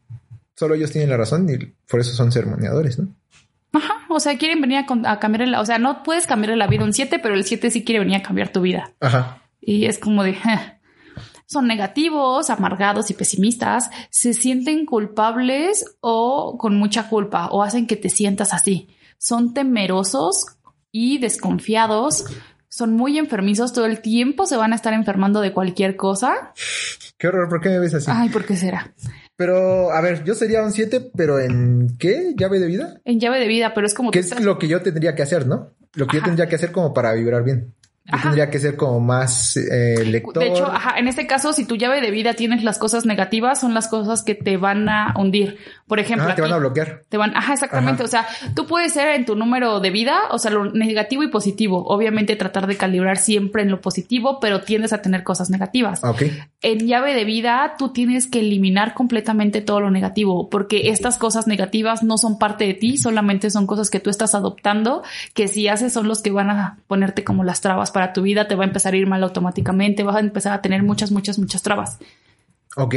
[0.54, 1.56] Solo ellos tienen la razón y
[1.90, 3.08] por eso son sermoneadores, ¿no?
[3.72, 6.66] Ajá, o sea, quieren venir a, a cambiar la, o sea, no puedes cambiar la
[6.66, 8.92] vida un 7, pero el 7 sí quiere venir a cambiar tu vida.
[9.00, 9.42] Ajá.
[9.60, 10.79] Y es como de, "Eh".
[11.50, 17.96] Son negativos, amargados y pesimistas, se sienten culpables o con mucha culpa o hacen que
[17.96, 18.88] te sientas así.
[19.18, 20.46] Son temerosos
[20.92, 22.24] y desconfiados,
[22.68, 26.52] son muy enfermizos todo el tiempo, se van a estar enfermando de cualquier cosa.
[27.18, 28.06] Qué horror, ¿por qué me ves así?
[28.14, 28.94] Ay, ¿por qué será?
[29.34, 32.32] Pero, a ver, yo sería un 7, pero ¿en qué?
[32.36, 33.00] ¿Llave de vida?
[33.04, 35.16] En llave de vida, pero es como ¿Qué que es estás- lo que yo tendría
[35.16, 35.70] que hacer, no?
[35.94, 37.74] Lo que yo tendría que hacer como para vibrar bien.
[38.12, 40.42] Yo tendría que ser como más eh, lector.
[40.42, 43.60] De hecho, ajá, en este caso, si tu llave de vida tienes las cosas negativas,
[43.60, 45.58] son las cosas que te van a hundir.
[45.86, 47.02] Por ejemplo, Ah, te van a bloquear.
[47.08, 48.02] Te van, ajá, exactamente.
[48.02, 48.04] Ajá.
[48.04, 51.28] O sea, tú puedes ser en tu número de vida, o sea, lo negativo y
[51.28, 51.84] positivo.
[51.88, 56.00] Obviamente tratar de calibrar siempre en lo positivo, pero tiendes a tener cosas negativas.
[56.04, 56.22] Ah, Ok.
[56.62, 61.46] En llave de vida, tú tienes que eliminar completamente todo lo negativo, porque estas cosas
[61.46, 65.02] negativas no son parte de ti, solamente son cosas que tú estás adoptando,
[65.34, 68.48] que si haces son los que van a ponerte como las trabas para tu vida,
[68.48, 71.38] te va a empezar a ir mal automáticamente, vas a empezar a tener muchas, muchas,
[71.38, 71.98] muchas trabas.
[72.76, 72.94] Ok.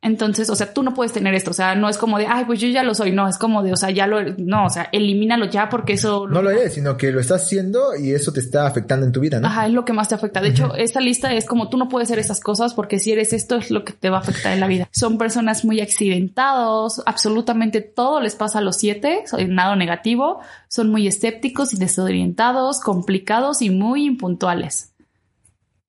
[0.00, 1.50] Entonces, o sea, tú no puedes tener esto.
[1.50, 3.10] O sea, no es como de, ay, pues yo ya lo soy.
[3.10, 6.28] No, es como de, o sea, ya lo, no, o sea, elimínalo ya porque eso.
[6.28, 9.20] No lo eres, sino que lo estás haciendo y eso te está afectando en tu
[9.20, 9.48] vida, ¿no?
[9.48, 10.40] Ajá, es lo que más te afecta.
[10.40, 13.32] De hecho, esta lista es como tú no puedes hacer esas cosas porque si eres
[13.32, 14.88] esto es lo que te va a afectar en la vida.
[14.92, 21.06] Son personas muy accidentados, absolutamente todo les pasa a los siete, nada negativo, son muy
[21.06, 24.92] escépticos y desorientados, complicados y muy impuntuales.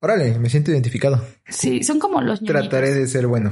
[0.02, 1.22] Órale, me siento identificado.
[1.46, 2.68] Sí, son como los ñoñitos.
[2.68, 3.50] Trataré de ser bueno.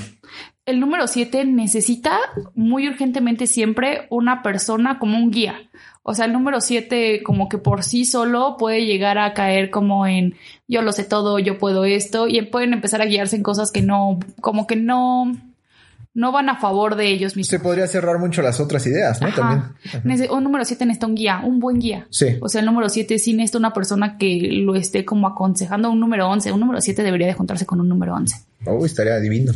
[0.65, 2.19] El número 7 necesita
[2.55, 5.57] muy urgentemente siempre una persona como un guía.
[6.03, 10.07] O sea, el número 7 como que por sí solo puede llegar a caer como
[10.07, 13.71] en yo lo sé todo, yo puedo esto y pueden empezar a guiarse en cosas
[13.71, 15.33] que no, como que no,
[16.19, 17.49] no van a favor de ellos mismos.
[17.49, 19.29] Se podría cerrar mucho las otras ideas, ¿no?
[19.29, 19.37] Ajá.
[19.93, 20.23] También.
[20.25, 20.35] Ajá.
[20.35, 22.09] Un número 7 necesita un guía, un buen guía.
[22.11, 22.37] Sí.
[22.41, 25.93] O sea, el número 7 sí necesita una persona que lo esté como aconsejando.
[25.93, 28.37] Un número 11, un número 7 debería de juntarse con un número 11.
[28.67, 29.53] Oh, estaría divino.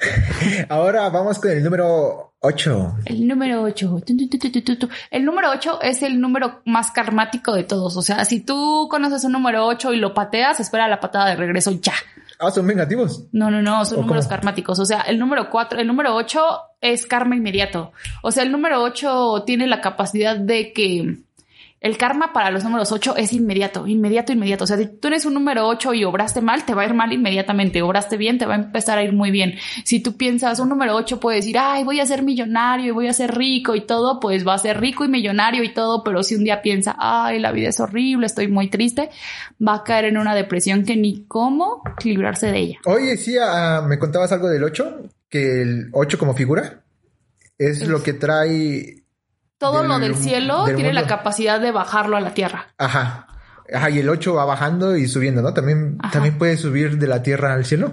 [0.70, 2.96] Ahora vamos con el número 8.
[3.04, 4.02] El número 8.
[5.10, 7.94] El número 8 es el número más karmático de todos.
[7.94, 11.36] O sea, si tú conoces un número 8 y lo pateas, espera la patada de
[11.36, 11.92] regreso ya.
[12.38, 13.26] Ah, son vengativos.
[13.32, 14.36] No, no, no, son ¿O números cómo?
[14.36, 14.78] karmáticos.
[14.78, 16.40] O sea, el número 4, el número 8
[16.80, 17.92] es karma inmediato.
[18.22, 21.16] O sea, el número 8 tiene la capacidad de que
[21.86, 24.64] el karma para los números 8 es inmediato, inmediato, inmediato.
[24.64, 26.94] O sea, si tú eres un número 8 y obraste mal, te va a ir
[26.94, 27.80] mal inmediatamente.
[27.80, 29.54] Obraste bien, te va a empezar a ir muy bien.
[29.84, 33.06] Si tú piensas, un número 8 puede decir, ay, voy a ser millonario y voy
[33.06, 36.02] a ser rico y todo, pues va a ser rico y millonario y todo.
[36.02, 39.10] Pero si un día piensa, ay, la vida es horrible, estoy muy triste,
[39.66, 42.78] va a caer en una depresión que ni cómo librarse de ella.
[42.84, 46.82] Oye, sí, ah, me contabas algo del 8, que el 8 como figura
[47.58, 49.05] es lo que trae
[49.58, 52.66] todo del- lo del cielo del tiene la capacidad de bajarlo a la tierra.
[52.78, 53.26] Ajá.
[53.74, 55.52] Ajá, y el 8 va bajando y subiendo, ¿no?
[55.52, 56.12] También, Ajá.
[56.12, 57.90] también puede subir de la tierra al cielo.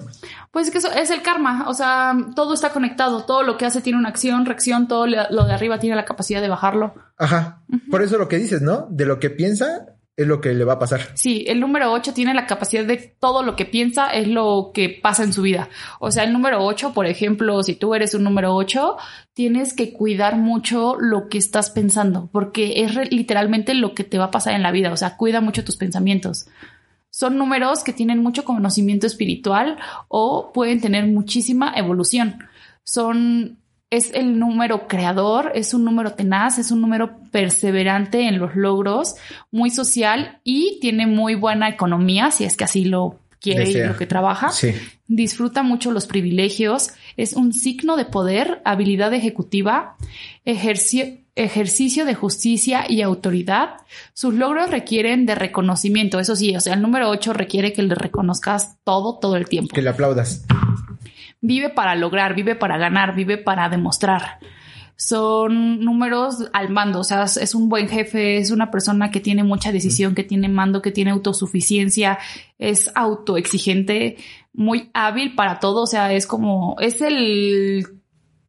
[0.52, 3.66] Pues es que eso es el karma, o sea, todo está conectado, todo lo que
[3.66, 6.94] hace tiene una acción, reacción, todo lo de arriba tiene la capacidad de bajarlo.
[7.18, 7.64] Ajá.
[7.90, 8.86] Por eso lo que dices, ¿no?
[8.92, 11.02] De lo que piensa es lo que le va a pasar.
[11.16, 14.90] Sí, el número 8 tiene la capacidad de todo lo que piensa es lo que
[14.90, 15.70] pasa en su vida.
[16.00, 18.98] O sea, el número 8, por ejemplo, si tú eres un número 8,
[19.34, 24.26] tienes que cuidar mucho lo que estás pensando, porque es literalmente lo que te va
[24.26, 24.92] a pasar en la vida.
[24.92, 26.46] O sea, cuida mucho tus pensamientos.
[27.10, 29.78] Son números que tienen mucho conocimiento espiritual
[30.10, 32.44] o pueden tener muchísima evolución.
[32.84, 33.58] Son
[33.96, 39.16] es el número creador, es un número tenaz, es un número perseverante en los logros,
[39.52, 43.98] muy social y tiene muy buena economía, si es que así lo quiere y lo
[43.98, 44.50] que trabaja.
[44.52, 44.72] Sí.
[45.08, 49.96] Disfruta mucho los privilegios, es un signo de poder, habilidad ejecutiva,
[50.46, 53.72] ejerci- ejercicio de justicia y autoridad.
[54.14, 57.96] Sus logros requieren de reconocimiento, eso sí, o sea, el número 8 requiere que le
[57.96, 60.46] reconozcas todo, todo el tiempo Que le aplaudas.
[61.44, 64.40] Vive para lograr, vive para ganar, vive para demostrar.
[64.96, 69.44] Son números al mando, o sea, es- un buen jefe, es una persona que tiene
[69.44, 72.18] mucha decisión, que tiene mando, que tiene autosuficiencia,
[72.58, 74.16] es autoexigente,
[74.54, 77.86] muy hábil para todo, o sea, es como, es el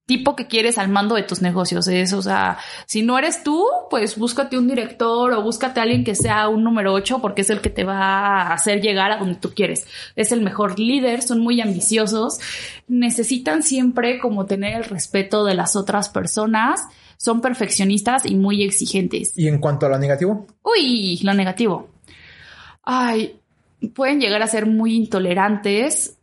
[0.06, 1.88] tipo que quieres al mando de tus negocios.
[1.88, 6.04] Es, o sea, si no eres tú, pues búscate un director o búscate a alguien
[6.04, 9.16] que sea un número 8 porque es el que te va a hacer llegar a
[9.16, 9.86] donde tú quieres.
[10.14, 12.38] Es el mejor líder, son muy ambiciosos,
[12.86, 16.82] necesitan siempre como tener el respeto de las otras personas,
[17.16, 19.32] son perfeccionistas y muy exigentes.
[19.36, 21.88] Y en cuanto a lo negativo, Uy, lo negativo.
[22.82, 23.40] Ay,
[23.94, 26.18] pueden llegar a ser muy intolerantes,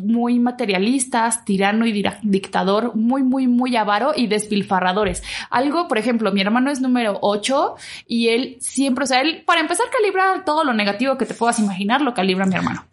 [0.00, 5.22] muy materialistas, tirano y dictador, muy, muy, muy avaro y despilfarradores.
[5.50, 7.74] Algo, por ejemplo, mi hermano es número 8
[8.06, 11.58] y él siempre, o sea, él, para empezar, calibra todo lo negativo que te puedas
[11.58, 12.86] imaginar, lo calibra mi hermano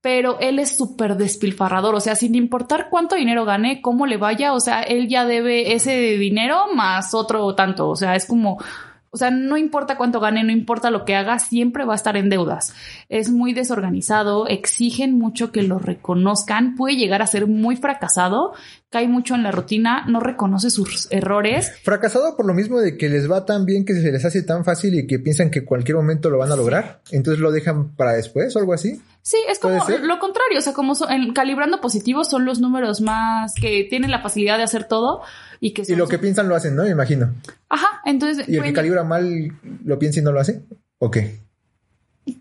[0.00, 4.52] pero él es súper despilfarrador, o sea, sin importar cuánto dinero gane, cómo le vaya,
[4.52, 8.62] o sea, él ya debe ese dinero más otro tanto, o sea, es como,
[9.10, 12.16] o sea, no importa cuánto gane, no importa lo que haga, siempre va a estar
[12.16, 12.74] en deudas.
[13.08, 18.54] Es muy desorganizado, exigen mucho que lo reconozcan, puede llegar a ser muy fracasado,
[18.90, 21.72] cae mucho en la rutina, no reconoce sus errores.
[21.82, 24.64] fracasado por lo mismo de que les va tan bien que se les hace tan
[24.64, 27.02] fácil y que piensan que cualquier momento lo van a lograr.
[27.10, 29.00] Entonces lo dejan para después o algo así.
[29.22, 33.52] Sí, es como lo contrario, o sea, como en calibrando positivos son los números más
[33.60, 35.20] que tienen la facilidad de hacer todo
[35.60, 36.84] y que Y lo que piensan lo hacen, ¿no?
[36.84, 37.34] Me imagino.
[37.68, 39.52] Ajá, entonces Y el que calibra mal
[39.84, 40.62] lo piensa y no lo hace.
[40.98, 41.47] ¿O qué?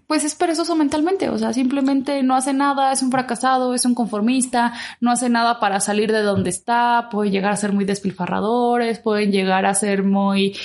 [0.07, 3.95] Pues es perezoso mentalmente, o sea, simplemente no hace nada, es un fracasado, es un
[3.95, 8.99] conformista, no hace nada para salir de donde está, puede llegar a ser muy despilfarradores,
[8.99, 10.55] pueden llegar a ser muy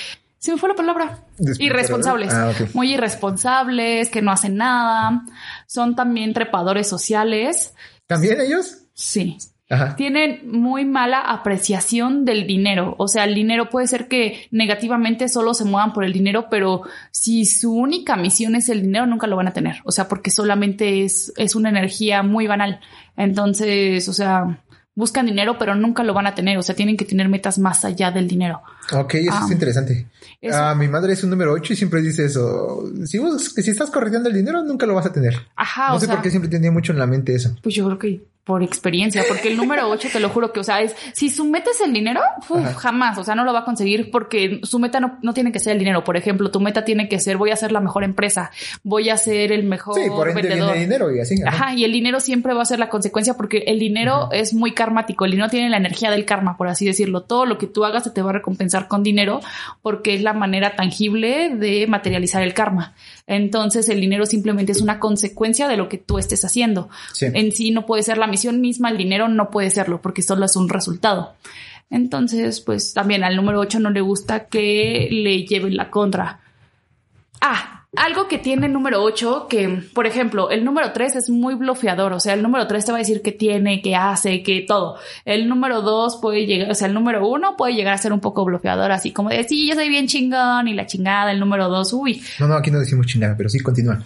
[0.42, 1.22] se me fue la palabra.
[1.60, 2.32] Irresponsables.
[2.32, 2.52] Ah.
[2.74, 5.22] Muy irresponsables, que no hacen nada.
[5.68, 7.74] Son también trepadores sociales.
[8.08, 8.78] ¿También ellos?
[8.92, 9.38] Sí.
[9.72, 9.96] Ajá.
[9.96, 12.94] Tienen muy mala apreciación del dinero.
[12.98, 16.82] O sea, el dinero puede ser que negativamente solo se muevan por el dinero, pero
[17.10, 19.76] si su única misión es el dinero, nunca lo van a tener.
[19.84, 22.80] O sea, porque solamente es, es una energía muy banal.
[23.16, 24.58] Entonces, o sea,
[24.94, 26.58] buscan dinero, pero nunca lo van a tener.
[26.58, 28.60] O sea, tienen que tener metas más allá del dinero.
[28.92, 29.42] Ok, eso Ah.
[29.46, 30.06] es interesante.
[30.40, 30.58] Eso.
[30.58, 32.84] Ah, mi madre es un número 8 y siempre dice eso.
[33.06, 35.34] Si, vos- si estás corriendo el dinero, nunca lo vas a tener.
[35.56, 36.16] Ajá, no o sé sea.
[36.16, 37.56] por qué siempre tenía mucho en la mente eso.
[37.62, 40.64] Pues yo creo que por experiencia, porque el número 8 te lo juro que, o
[40.64, 43.60] sea, es si su meta es el dinero, uf, jamás, o sea, no lo va
[43.60, 46.02] a conseguir porque su meta no, no tiene que ser el dinero.
[46.02, 48.50] Por ejemplo, tu meta tiene que ser voy a ser la mejor empresa,
[48.82, 50.72] voy a ser el mejor Sí, por ende vendedor.
[50.72, 51.36] viene dinero y así.
[51.46, 54.72] Ajá, y el dinero siempre va a ser la consecuencia porque el dinero es muy
[54.72, 57.22] karmático, el dinero tiene la energía del karma, por así decirlo.
[57.22, 59.40] Todo lo que tú hagas se te va a recompensar con dinero
[59.82, 62.94] porque es la manera tangible de materializar el karma.
[63.28, 66.88] Entonces el dinero simplemente es una consecuencia de lo que tú estés haciendo.
[67.12, 67.26] Sí.
[67.32, 70.44] En sí no puede ser la misión misma, el dinero no puede serlo porque solo
[70.44, 71.34] es un resultado.
[71.90, 76.40] Entonces, pues también al número 8 no le gusta que le lleven la contra.
[77.40, 81.54] Ah, algo que tiene el número 8, que por ejemplo, el número 3 es muy
[81.54, 84.64] bloqueador, o sea, el número 3 te va a decir qué tiene, qué hace, qué
[84.66, 84.98] todo.
[85.26, 88.20] El número 2 puede llegar, o sea, el número 1 puede llegar a ser un
[88.20, 91.68] poco bloqueador, así como de, sí, yo soy bien chingón y la chingada, el número
[91.68, 92.22] 2, uy.
[92.40, 94.02] No, no, aquí no decimos chingada, pero sí continúa.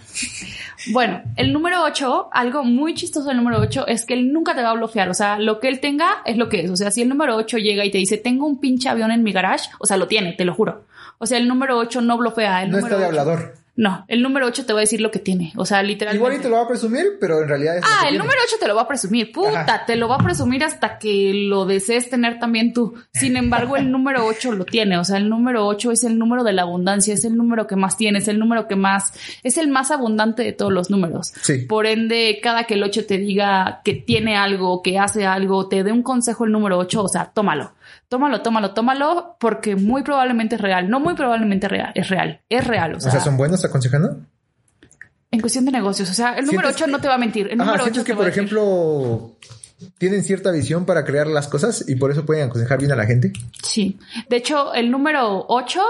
[0.91, 4.63] Bueno, el número 8, algo muy chistoso del número 8 es que él nunca te
[4.63, 6.91] va a bloquear, o sea, lo que él tenga es lo que es, o sea,
[6.91, 9.69] si el número 8 llega y te dice, tengo un pinche avión en mi garage,
[9.79, 10.83] o sea, lo tiene, te lo juro.
[11.19, 12.63] O sea, el número 8 no bloquea.
[12.63, 13.66] El no número está de 8 hablador.
[13.77, 15.53] No, el número 8 te va a decir lo que tiene.
[15.55, 16.17] O sea, literalmente.
[16.17, 17.83] Igual y te lo va a presumir, pero en realidad es.
[17.85, 18.17] Ah, el tiene.
[18.17, 19.31] número 8 te lo va a presumir.
[19.31, 19.85] Puta, Ajá.
[19.85, 22.95] te lo va a presumir hasta que lo desees tener también tú.
[23.13, 24.97] Sin embargo, el número 8 lo tiene.
[24.97, 27.75] O sea, el número 8 es el número de la abundancia, es el número que
[27.75, 29.13] más tiene, es el número que más,
[29.43, 31.31] es el más abundante de todos los números.
[31.43, 31.59] Sí.
[31.59, 35.83] Por ende, cada que el 8 te diga que tiene algo, que hace algo, te
[35.83, 37.73] dé un consejo el número 8, o sea, tómalo.
[38.09, 40.89] Tómalo, tómalo, tómalo, porque muy probablemente es real.
[40.89, 42.41] No muy probablemente real, es real.
[42.49, 42.93] Es real.
[42.93, 44.21] O O sea, ¿son buenos aconsejando?
[45.29, 46.09] en cuestión de negocios.
[46.09, 47.47] O sea, el número ¿Sientes 8 no te va a mentir.
[47.51, 49.35] El Ajá, número 8 sientes te que, por ejemplo,
[49.97, 53.05] tienen cierta visión para crear las cosas y por eso pueden aconsejar bien a la
[53.05, 53.33] gente.
[53.61, 53.99] Sí.
[54.29, 55.81] De hecho, el número 8,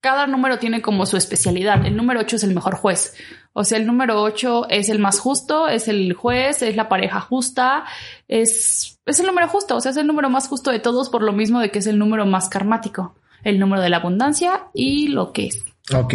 [0.00, 1.84] cada número tiene como su especialidad.
[1.84, 3.14] El número 8 es el mejor juez.
[3.56, 7.20] O sea, el número 8 es el más justo, es el juez, es la pareja
[7.20, 7.84] justa,
[8.26, 9.76] es, es el número justo.
[9.76, 11.86] O sea, es el número más justo de todos por lo mismo de que es
[11.86, 13.14] el número más karmático.
[13.44, 15.64] El número de la abundancia y lo que es.
[15.94, 16.14] Ok.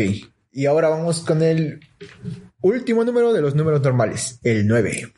[0.51, 1.79] Y ahora vamos con el
[2.59, 5.13] último número de los números normales, el 9.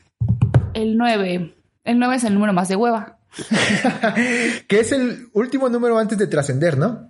[0.76, 1.56] El 9.
[1.84, 3.18] El 9 es el número más de hueva.
[4.68, 7.10] que es el último número antes de trascender, ¿no?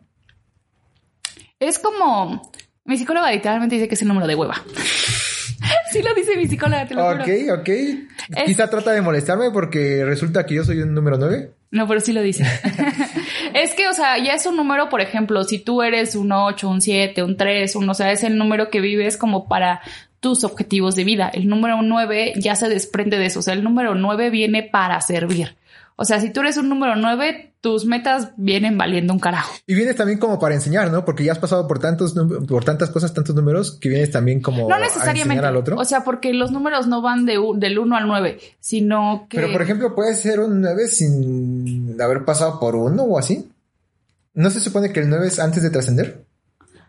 [1.60, 2.50] Es como...
[2.86, 4.56] Mi psicóloga literalmente dice que es el número de hueva.
[5.92, 7.24] sí lo dice mi psicóloga, te lo juro.
[7.24, 7.70] Ok, ok.
[8.46, 11.52] Quizá trata de molestarme porque resulta que yo soy un número 9.
[11.72, 12.44] No, pero sí lo dice.
[13.54, 16.68] es que, o sea, ya es un número, por ejemplo, si tú eres un 8,
[16.68, 19.82] un 7, un 3, un, o sea, es el número que vives como para
[20.20, 21.30] tus objetivos de vida.
[21.34, 23.40] El número 9 ya se desprende de eso.
[23.40, 25.56] O sea, el número 9 viene para servir.
[26.02, 29.54] O sea, si tú eres un número 9, tus metas vienen valiendo un carajo.
[29.68, 31.06] Y vienes también como para enseñar, ¿no?
[31.06, 32.16] Porque ya has pasado por tantos
[32.48, 35.22] por tantas cosas, tantos números, que vienes también como No a necesariamente.
[35.34, 35.78] enseñar al otro.
[35.78, 39.38] O sea, porque los números no van de del 1 al 9, sino que...
[39.38, 43.48] Pero por ejemplo, puede ser un 9 sin haber pasado por uno o así.
[44.34, 46.26] ¿No se supone que el 9 es antes de trascender?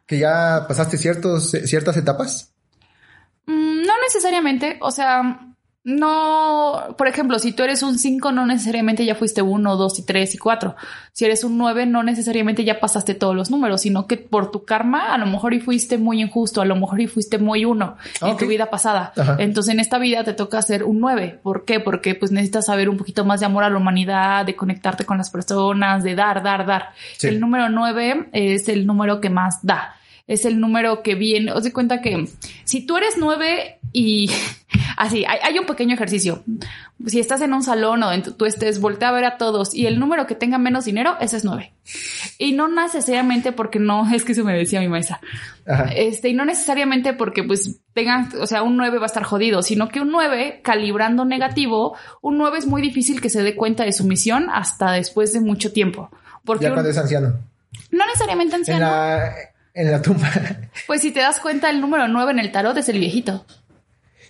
[0.07, 2.51] ¿Que ya pasaste ciertos, ciertas etapas?
[3.45, 5.52] Mm, No necesariamente, o sea,
[5.85, 10.03] no, por ejemplo, si tú eres un 5, no necesariamente ya fuiste 1, 2 y
[10.03, 10.77] 3 y 4.
[11.13, 14.65] Si eres un 9, no necesariamente ya pasaste todos los números, sino que por tu
[14.65, 17.97] karma a lo mejor y fuiste muy injusto, a lo mejor y fuiste muy 1
[18.23, 19.13] en tu vida pasada.
[19.17, 19.37] Ajá.
[19.41, 21.41] Entonces en esta vida te toca ser un 9.
[21.43, 21.81] ¿Por qué?
[21.81, 25.19] Porque pues necesitas saber un poquito más de amor a la humanidad, de conectarte con
[25.19, 26.91] las personas, de dar, dar, dar.
[27.19, 27.27] Sí.
[27.27, 29.97] El número 9 es el número que más da.
[30.27, 31.53] Es el número que viene.
[31.53, 32.27] Os de cuenta que
[32.65, 34.31] si tú eres 9 y
[34.97, 36.43] así, hay, hay un pequeño ejercicio.
[37.07, 39.87] Si estás en un salón o donde tú estés, voltea a ver a todos y
[39.87, 41.73] el número que tenga menos dinero, ese es 9.
[42.39, 45.21] Y no necesariamente porque no, es que eso me decía mi maestra.
[45.67, 45.87] Ajá.
[45.95, 49.63] Este, y no necesariamente porque pues tengan, o sea, un 9 va a estar jodido,
[49.63, 53.85] sino que un 9 calibrando negativo, un 9 es muy difícil que se dé cuenta
[53.85, 56.11] de su misión hasta después de mucho tiempo.
[56.45, 57.35] Porque Ya un- cuando es anciano.
[57.91, 58.87] no necesariamente En anciano.
[58.87, 59.33] la,
[59.75, 60.29] en la tumba.
[60.87, 63.45] Pues si te das cuenta, el número 9 en el tarot es el viejito.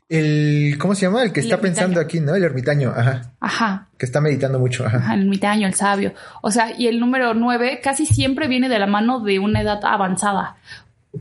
[0.09, 1.23] El, ¿cómo se llama?
[1.23, 1.75] El que El está ermitaño.
[1.75, 2.35] pensando aquí, ¿no?
[2.35, 3.33] El ermitaño, ajá.
[3.41, 3.89] Ajá.
[3.97, 4.99] Que está meditando mucho, ajá.
[4.99, 6.13] Ajá, el ermitaño, el sabio.
[6.43, 9.81] O sea, y el número 9 casi siempre viene de la mano de una edad
[9.85, 10.57] avanzada.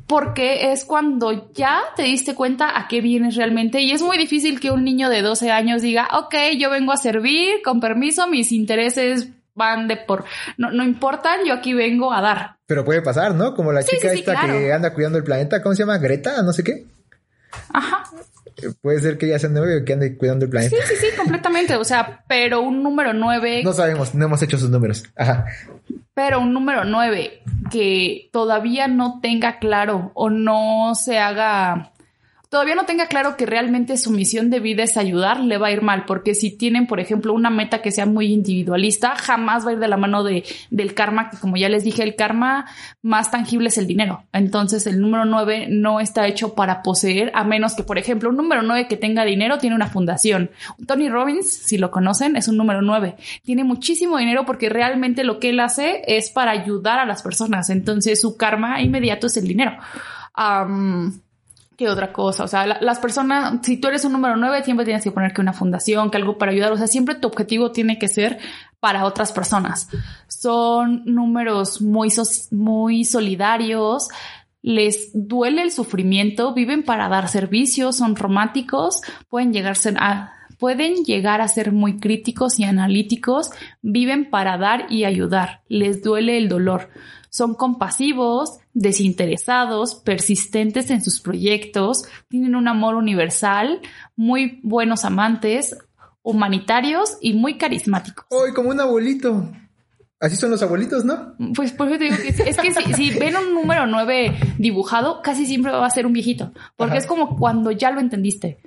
[0.07, 3.81] Porque es cuando ya te diste cuenta a qué vienes realmente.
[3.81, 6.97] Y es muy difícil que un niño de 12 años diga, ok, yo vengo a
[6.97, 10.23] servir, con permiso, mis intereses van de por...
[10.57, 12.57] No, no importan, yo aquí vengo a dar.
[12.65, 13.53] Pero puede pasar, ¿no?
[13.55, 14.53] Como la Sí, chica sí, esta claro.
[14.53, 15.97] que anda cuidando el planeta, ¿cómo se llama?
[15.97, 16.85] Greta, no sé qué.
[17.73, 18.03] Ajá.
[18.57, 20.75] Eh, Puede ser que ella sea nueve que ande cuidando el planeta.
[20.85, 21.75] Sí, sí, sí, completamente.
[21.75, 25.03] O sea, pero un número 9 No sabemos, no hemos hecho sus números.
[25.15, 25.45] Ajá.
[26.13, 27.41] Pero un número 9
[27.71, 31.90] que todavía no tenga claro o no se haga,
[32.51, 35.71] todavía no tenga claro que realmente su misión de vida es ayudar, le va a
[35.71, 36.03] ir mal.
[36.05, 39.79] Porque si tienen, por ejemplo, una meta que sea muy individualista, jamás va a ir
[39.79, 42.65] de la mano de, del karma, que como ya les dije, el karma
[43.01, 44.25] más tangible es el dinero.
[44.33, 48.35] Entonces el número 9 no está hecho para poseer, a menos que, por ejemplo, un
[48.35, 50.51] número 9 que tenga dinero tiene una fundación.
[50.85, 53.15] Tony Robbins, si lo conocen, es un número 9.
[53.43, 57.69] Tiene muchísimo dinero porque realmente lo que él hace es para ayudar a las personas.
[57.69, 59.77] Entonces su karma inmediato es el dinero.
[61.81, 62.43] ¿Qué otra cosa?
[62.43, 65.33] O sea, la- las personas, si tú eres un número 9, siempre tienes que poner
[65.33, 66.71] que una fundación, que algo para ayudar.
[66.71, 68.37] O sea, siempre tu objetivo tiene que ser
[68.79, 69.89] para otras personas.
[70.27, 74.09] Son números muy, soci- muy solidarios.
[74.63, 81.41] les duele el sufrimiento, viven para dar servicios, son románticos, pueden llegar a pueden llegar
[81.41, 83.49] a ser muy críticos y analíticos,
[83.81, 86.89] viven para dar y ayudar, les duele el dolor.
[87.31, 93.79] Son compasivos, desinteresados, persistentes en sus proyectos, tienen un amor universal,
[94.17, 95.77] muy buenos amantes,
[96.23, 98.25] humanitarios y muy carismáticos.
[98.29, 99.49] ¡Ay, como un abuelito!
[100.19, 101.33] Así son los abuelitos, ¿no?
[101.55, 105.47] Pues por eso te digo que es, que si, ven un número 9 dibujado, casi
[105.47, 108.59] siempre va a ser un viejito, porque es como cuando ya lo entendiste.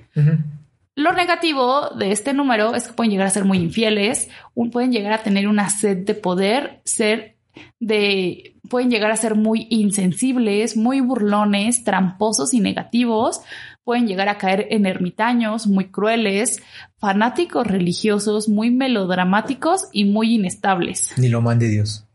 [0.96, 4.28] Lo negativo de este número es que pueden llegar a ser muy infieles,
[4.72, 7.33] pueden llegar a tener una sed de poder, ser
[7.80, 13.40] de, pueden llegar a ser muy insensibles, muy burlones, tramposos y negativos,
[13.84, 16.62] pueden llegar a caer en ermitaños, muy crueles,
[16.98, 21.12] fanáticos religiosos, muy melodramáticos y muy inestables.
[21.16, 22.06] Ni lo mande Dios.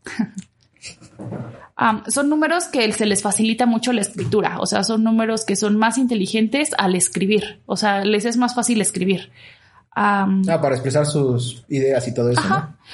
[2.08, 5.76] son números que se les facilita mucho la escritura, o sea, son números que son
[5.76, 9.30] más inteligentes al escribir, o sea, les es más fácil escribir
[9.96, 10.28] ah,
[10.60, 12.42] para expresar sus ideas y todo eso.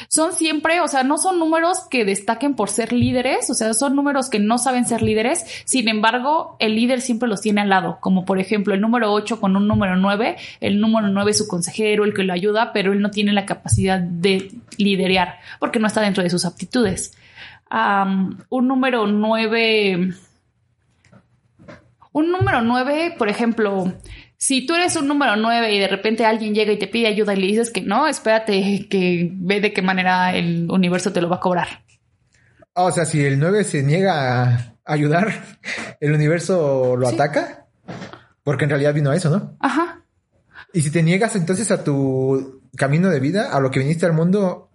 [0.09, 3.97] Son siempre, o sea, no son números que destaquen por ser líderes, o sea, son
[3.97, 5.45] números que no saben ser líderes.
[5.65, 9.41] Sin embargo, el líder siempre los tiene al lado, como por ejemplo el número 8
[9.41, 10.37] con un número 9.
[10.61, 13.47] El número 9 es su consejero, el que lo ayuda, pero él no tiene la
[13.47, 17.17] capacidad de liderear porque no está dentro de sus aptitudes.
[17.71, 20.15] un número 9.
[22.13, 23.93] Un número 9, por ejemplo,
[24.39, 27.35] si tú eres un número 9 y de repente alguien llega y te pide ayuda
[27.35, 31.29] y le dices que no, espérate que ve de qué manera el universo te lo
[31.29, 31.85] va a cobrar.
[32.75, 35.33] Ah, o sea, si el 9 se niega a ayudar,
[36.01, 37.67] ¿el universo lo ataca?
[38.45, 39.57] Porque en realidad vino a eso, ¿no?
[39.61, 40.03] Ajá.
[40.73, 44.13] Y si te niegas entonces a tu camino de vida, a lo que viniste al
[44.13, 44.71] mundo,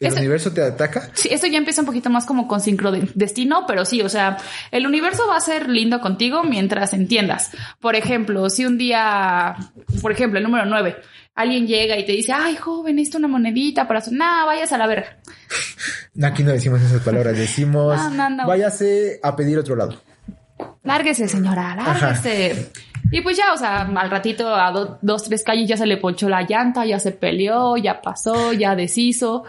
[0.00, 1.10] ¿El universo te ataca?
[1.12, 4.38] Sí, eso ya empieza un poquito más como con sincrodestino, pero sí, o sea,
[4.70, 7.50] el universo va a ser lindo contigo mientras entiendas.
[7.80, 9.56] Por ejemplo, si un día,
[10.00, 10.96] por ejemplo, el número 9,
[11.34, 14.14] alguien llega y te dice, ay, joven, necesito una monedita para su...
[14.14, 15.18] Nah, vayas a la verga.
[16.22, 18.00] Aquí no decimos esas palabras, decimos,
[18.46, 20.00] váyase a pedir otro lado.
[20.82, 22.70] Lárguese, señora, lárguese.
[23.12, 24.70] Y pues ya, o sea, al ratito a
[25.02, 28.74] dos, tres calles ya se le ponchó la llanta, ya se peleó, ya pasó, ya
[28.76, 29.44] deshizo.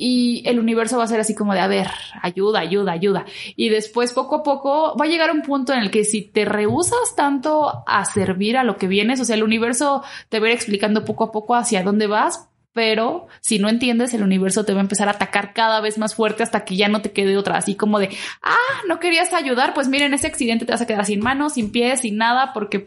[0.00, 1.88] Y el universo va a ser así como de, a ver,
[2.22, 3.26] ayuda, ayuda, ayuda.
[3.56, 6.44] Y después, poco a poco, va a llegar un punto en el que si te
[6.44, 10.50] rehusas tanto a servir a lo que vienes, o sea, el universo te va a
[10.50, 14.72] ir explicando poco a poco hacia dónde vas, pero si no entiendes, el universo te
[14.72, 17.36] va a empezar a atacar cada vez más fuerte hasta que ya no te quede
[17.36, 18.08] otra, así como de,
[18.40, 21.72] ah, no querías ayudar, pues miren, ese accidente te vas a quedar sin manos, sin
[21.72, 22.84] pies, sin nada, porque...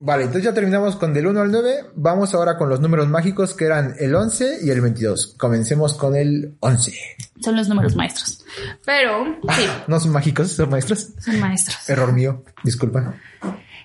[0.00, 3.54] Vale, entonces ya terminamos con del 1 al 9, vamos ahora con los números mágicos
[3.54, 5.34] que eran el 11 y el 22.
[5.38, 6.92] Comencemos con el 11.
[7.40, 8.44] Son los números maestros,
[8.84, 9.24] pero...
[9.56, 9.66] sí.
[9.86, 11.08] no son mágicos, son maestros.
[11.18, 11.88] Son maestros.
[11.88, 13.14] Error mío, disculpa.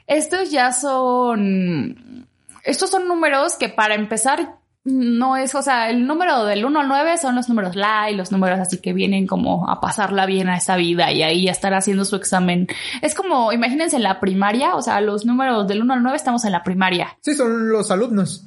[0.07, 2.27] Estos ya son...
[2.63, 6.87] Estos son números que para empezar no es, o sea, el número del 1 al
[6.87, 10.57] 9 son los números y los números así que vienen como a pasarla bien a
[10.57, 12.67] esa vida y ahí a estar haciendo su examen.
[13.01, 16.45] Es como, imagínense en la primaria, o sea, los números del 1 al 9 estamos
[16.45, 17.17] en la primaria.
[17.21, 18.45] Sí, son los alumnos.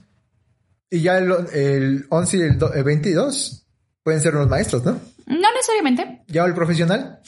[0.91, 3.66] Y ya el, el 11 y el, el 22
[4.03, 4.93] pueden ser los maestros, ¿no?
[5.26, 6.22] No necesariamente.
[6.28, 7.20] ¿Ya el profesional?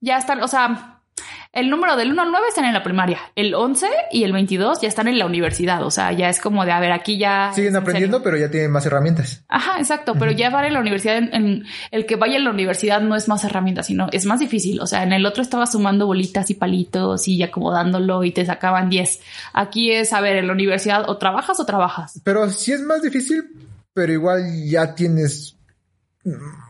[0.00, 0.95] Ya están, o sea,
[1.56, 4.82] el número del 1 al 9 están en la primaria, el 11 y el 22
[4.82, 7.50] ya están en la universidad, o sea, ya es como de, a ver, aquí ya...
[7.54, 9.42] Siguen aprendiendo, pero ya tienen más herramientas.
[9.48, 13.00] Ajá, exacto, pero ya van en la universidad, en, el que vaya a la universidad
[13.00, 16.06] no es más herramientas, sino es más difícil, o sea, en el otro estaba sumando
[16.06, 19.20] bolitas y palitos y acomodándolo y te sacaban 10.
[19.54, 22.20] Aquí es, a ver, en la universidad o trabajas o trabajas.
[22.22, 23.44] Pero sí es más difícil,
[23.94, 25.56] pero igual ya tienes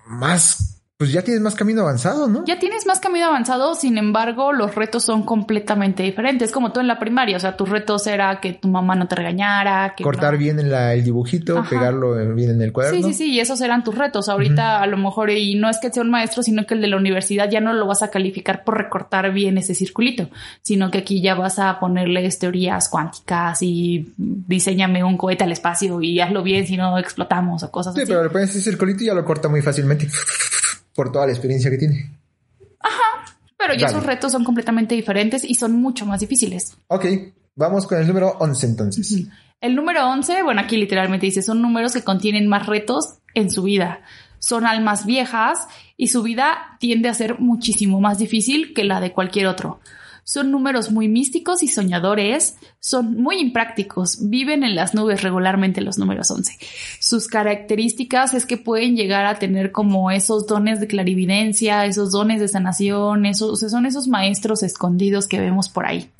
[0.06, 2.42] más pues ya tienes más camino avanzado, ¿no?
[2.46, 6.50] Ya tienes más camino avanzado, sin embargo, los retos son completamente diferentes.
[6.52, 9.14] Como tú en la primaria, o sea, tus retos era que tu mamá no te
[9.14, 12.96] regañara, que cortar bien el dibujito, pegarlo bien en el cuaderno.
[13.08, 14.30] Sí, sí, sí, y esos eran tus retos.
[14.30, 16.86] Ahorita a lo mejor, y no es que sea un maestro, sino que el de
[16.86, 20.30] la universidad ya no lo vas a calificar por recortar bien ese circulito,
[20.62, 26.00] sino que aquí ya vas a ponerles teorías cuánticas y diseñame un cohete al espacio
[26.00, 28.00] y hazlo bien si no explotamos o cosas así.
[28.00, 30.08] Sí, pero le pones ese circulito y ya lo corta muy fácilmente
[30.96, 32.18] por toda la experiencia que tiene.
[32.80, 36.76] Ajá, pero ya esos retos son completamente diferentes y son mucho más difíciles.
[36.88, 37.04] Ok,
[37.54, 39.28] vamos con el número 11 entonces.
[39.60, 43.62] El número 11, bueno, aquí literalmente dice, son números que contienen más retos en su
[43.62, 44.00] vida.
[44.38, 45.66] Son almas viejas
[45.96, 49.80] y su vida tiende a ser muchísimo más difícil que la de cualquier otro.
[50.28, 55.98] Son números muy místicos y soñadores, son muy imprácticos, viven en las nubes regularmente los
[55.98, 56.58] números 11.
[56.98, 62.40] Sus características es que pueden llegar a tener como esos dones de clarividencia, esos dones
[62.40, 66.10] de sanación, esos, son esos maestros escondidos que vemos por ahí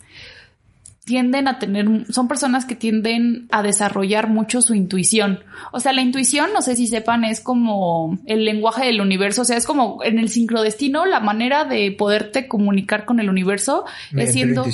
[1.07, 5.39] tienden a tener, son personas que tienden a desarrollar mucho su intuición.
[5.71, 9.45] O sea, la intuición, no sé si sepan, es como el lenguaje del universo, o
[9.45, 13.85] sea, es como en el sincrodestino, la manera de poderte comunicar con el universo
[14.15, 14.67] es siendo...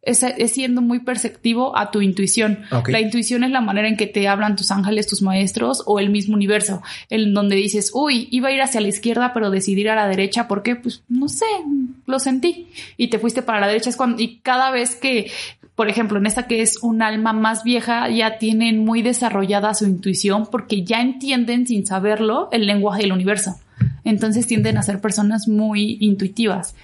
[0.00, 2.60] Es, es, siendo muy perceptivo a tu intuición.
[2.86, 6.08] La intuición es la manera en que te hablan tus ángeles, tus maestros o el
[6.08, 9.90] mismo universo, en donde dices, uy, iba a ir hacia la izquierda, pero decidí ir
[9.90, 11.44] a la derecha porque, pues, no sé,
[12.06, 13.90] lo sentí y te fuiste para la derecha.
[13.90, 15.30] Es cuando, y cada vez que
[15.78, 19.86] por ejemplo, en esta que es un alma más vieja, ya tienen muy desarrollada su
[19.86, 23.60] intuición porque ya entienden sin saberlo el lenguaje del universo.
[24.02, 26.74] Entonces tienden a ser personas muy intuitivas.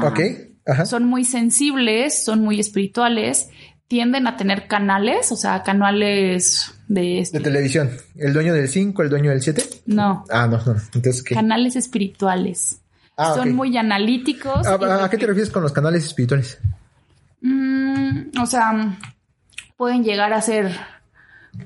[0.00, 0.20] Ok.
[0.64, 0.86] Ajá.
[0.86, 3.48] Son muy sensibles, son muy espirituales,
[3.88, 7.18] tienden a tener canales, o sea, canales de...
[7.18, 7.90] Este de televisión.
[8.14, 9.64] ¿El dueño del 5, el dueño del 7?
[9.86, 10.24] No.
[10.30, 10.76] Ah, no, no.
[10.94, 11.34] Entonces, ¿qué?
[11.34, 12.78] Canales espirituales.
[13.16, 14.64] Ah, son muy analíticos.
[14.64, 16.60] ¿A, qué te refieres con los canales espirituales?
[17.42, 18.96] Mm, o sea,
[19.76, 20.70] pueden llegar a ser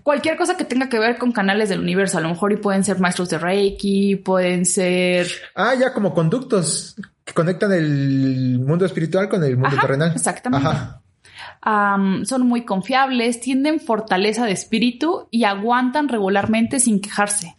[0.03, 2.19] cualquier cosa que tenga que ver con canales del universo.
[2.19, 5.29] A lo mejor y pueden ser maestros de Reiki, pueden ser.
[5.55, 10.13] Ah, ya como conductos que conectan el mundo espiritual con el mundo terrenal.
[10.15, 10.69] Exactamente.
[12.25, 17.56] son muy confiables, tienen fortaleza de espíritu y aguantan regularmente sin quejarse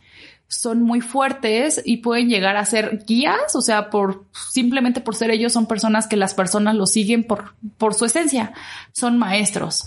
[0.48, 5.30] son muy fuertes y pueden llegar a ser guías, o sea, por simplemente por ser
[5.32, 8.54] ellos son personas que las personas los siguen por, por su esencia,
[8.94, 9.84] son maestros.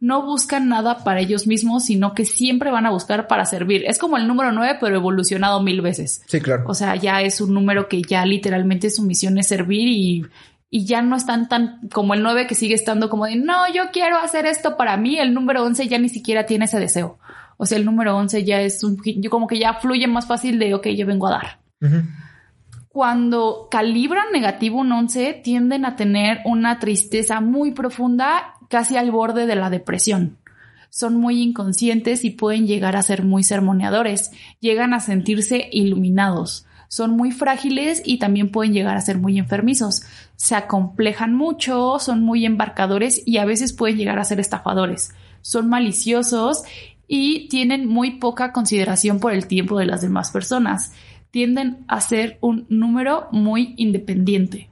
[0.00, 3.84] No buscan nada para ellos mismos, sino que siempre van a buscar para servir.
[3.86, 6.22] Es como el número nueve, pero evolucionado mil veces.
[6.26, 6.64] Sí, claro.
[6.66, 10.26] O sea, ya es un número que ya literalmente su misión es servir y,
[10.68, 13.84] y ya no están tan como el nueve que sigue estando como de, no, yo
[13.92, 15.18] quiero hacer esto para mí.
[15.18, 17.18] El número once ya ni siquiera tiene ese deseo.
[17.56, 20.58] O sea, el número 11 ya es un, yo como que ya fluye más fácil
[20.58, 21.60] de, ok, yo vengo a dar.
[22.88, 29.46] Cuando calibran negativo un 11, tienden a tener una tristeza muy profunda, casi al borde
[29.46, 30.38] de la depresión.
[30.90, 34.30] Son muy inconscientes y pueden llegar a ser muy sermoneadores.
[34.60, 36.66] Llegan a sentirse iluminados.
[36.86, 40.02] Son muy frágiles y también pueden llegar a ser muy enfermizos.
[40.36, 45.12] Se acomplejan mucho, son muy embarcadores y a veces pueden llegar a ser estafadores.
[45.40, 46.62] Son maliciosos
[47.06, 50.92] y tienen muy poca consideración por el tiempo de las demás personas.
[51.30, 54.68] Tienden a ser un número muy independiente.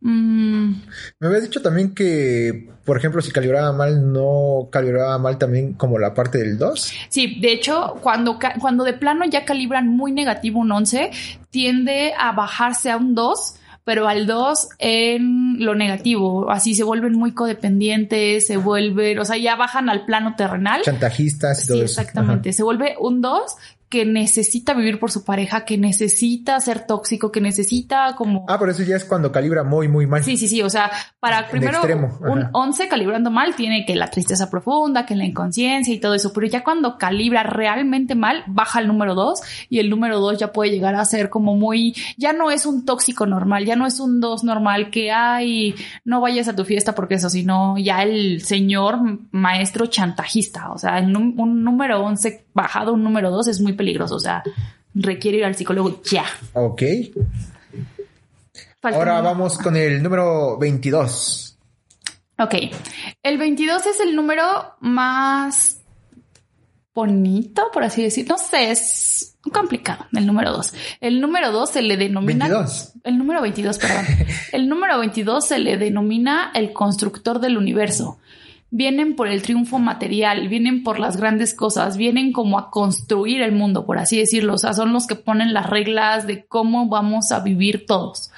[0.00, 0.74] Mm.
[1.18, 5.98] Me habías dicho también que, por ejemplo, si calibraba mal, no calibraba mal también como
[5.98, 6.92] la parte del 2.
[7.08, 11.10] Sí, de hecho, cuando, cuando de plano ya calibran muy negativo un 11,
[11.50, 17.12] tiende a bajarse a un 2 pero al 2 en lo negativo, así se vuelven
[17.12, 20.82] muy codependientes, se vuelven, o sea, ya bajan al plano terrenal.
[20.82, 23.56] Chantajistas y todo sí, Exactamente, se vuelve un 2
[23.88, 28.44] que necesita vivir por su pareja, que necesita ser tóxico, que necesita como...
[28.48, 30.24] Ah, por eso ya es cuando calibra muy, muy mal.
[30.24, 30.60] Sí, sí, sí.
[30.60, 30.90] O sea,
[31.20, 31.80] para primero
[32.20, 36.32] un 11 calibrando mal tiene que la tristeza profunda, que la inconsciencia y todo eso,
[36.32, 40.52] pero ya cuando calibra realmente mal, baja el número 2 y el número 2 ya
[40.52, 41.94] puede llegar a ser como muy...
[42.16, 45.12] Ya no es un tóxico normal, ya no es un 2 normal que,
[45.46, 45.74] ay,
[46.04, 48.98] no vayas a tu fiesta porque eso, sino ya el señor
[49.30, 50.70] maestro chantajista.
[50.72, 54.42] O sea, un, un número 11 bajado un número 2 es muy peligroso, o sea,
[54.94, 56.24] requiere ir al psicólogo ya.
[56.54, 56.82] Ok.
[58.82, 61.58] Ahora vamos con el número 22.
[62.38, 62.54] Ok,
[63.22, 65.80] el 22 es el número más
[66.94, 68.28] bonito, por así decir.
[68.28, 70.74] No sé, es complicado, el número 2.
[71.00, 72.46] El número 2 se le denomina...
[72.48, 72.92] 22.
[73.04, 74.04] El número 22, perdón.
[74.52, 78.18] el número 22 se le denomina el constructor del universo
[78.70, 83.52] vienen por el triunfo material, vienen por las grandes cosas, vienen como a construir el
[83.52, 84.54] mundo, por así decirlo.
[84.54, 88.30] O sea, son los que ponen las reglas de cómo vamos a vivir todos.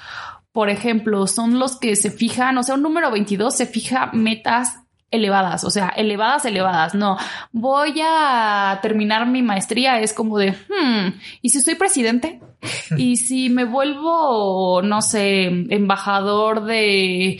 [0.51, 4.79] Por ejemplo, son los que se fijan, o sea, un número 22 se fija metas
[5.11, 6.95] elevadas, o sea, elevadas, elevadas.
[6.95, 7.17] No,
[7.51, 12.41] voy a terminar mi maestría, es como de, hmm, ¿y si soy presidente?
[12.97, 17.39] ¿Y si me vuelvo, no sé, embajador de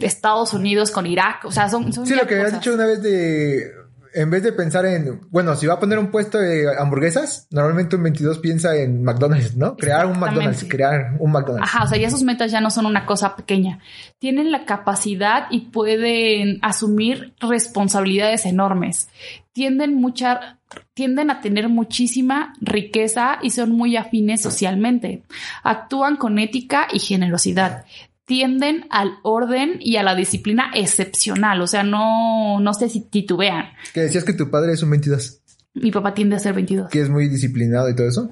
[0.00, 1.44] Estados Unidos con Irak.
[1.44, 1.92] O sea, son.
[1.92, 3.79] sí, lo que habías dicho una vez de.
[4.14, 7.96] En vez de pensar en, bueno, si va a poner un puesto de hamburguesas, normalmente
[7.96, 9.76] un 22 piensa en McDonald's, ¿no?
[9.76, 11.68] Crear un McDonald's, crear un McDonald's.
[11.68, 13.78] Ajá, o sea, ya sus metas ya no son una cosa pequeña.
[14.18, 19.08] Tienen la capacidad y pueden asumir responsabilidades enormes.
[19.52, 20.58] Tienden mucha,
[20.94, 25.22] tienden a tener muchísima riqueza y son muy afines socialmente.
[25.62, 27.84] Actúan con ética y generosidad
[28.30, 31.60] tienden al orden y a la disciplina excepcional.
[31.62, 33.70] O sea, no, no sé si titubean.
[33.92, 35.40] Que decías que tu padre es un 22.
[35.74, 36.90] Mi papá tiende a ser 22.
[36.90, 38.30] Que es muy disciplinado y todo eso.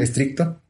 [0.00, 0.60] Estricto.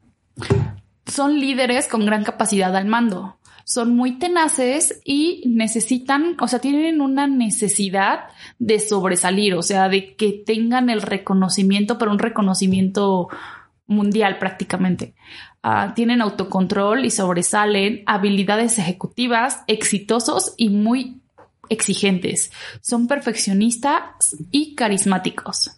[1.05, 3.37] Son líderes con gran capacidad al mando.
[3.63, 8.21] Son muy tenaces y necesitan, o sea, tienen una necesidad
[8.57, 13.29] de sobresalir, o sea, de que tengan el reconocimiento, pero un reconocimiento
[13.85, 15.13] mundial prácticamente.
[15.65, 21.21] Ah, tienen autocontrol y sobresalen, habilidades ejecutivas, exitosos y muy
[21.69, 22.51] exigentes.
[22.81, 25.71] Son perfeccionistas y carismáticos.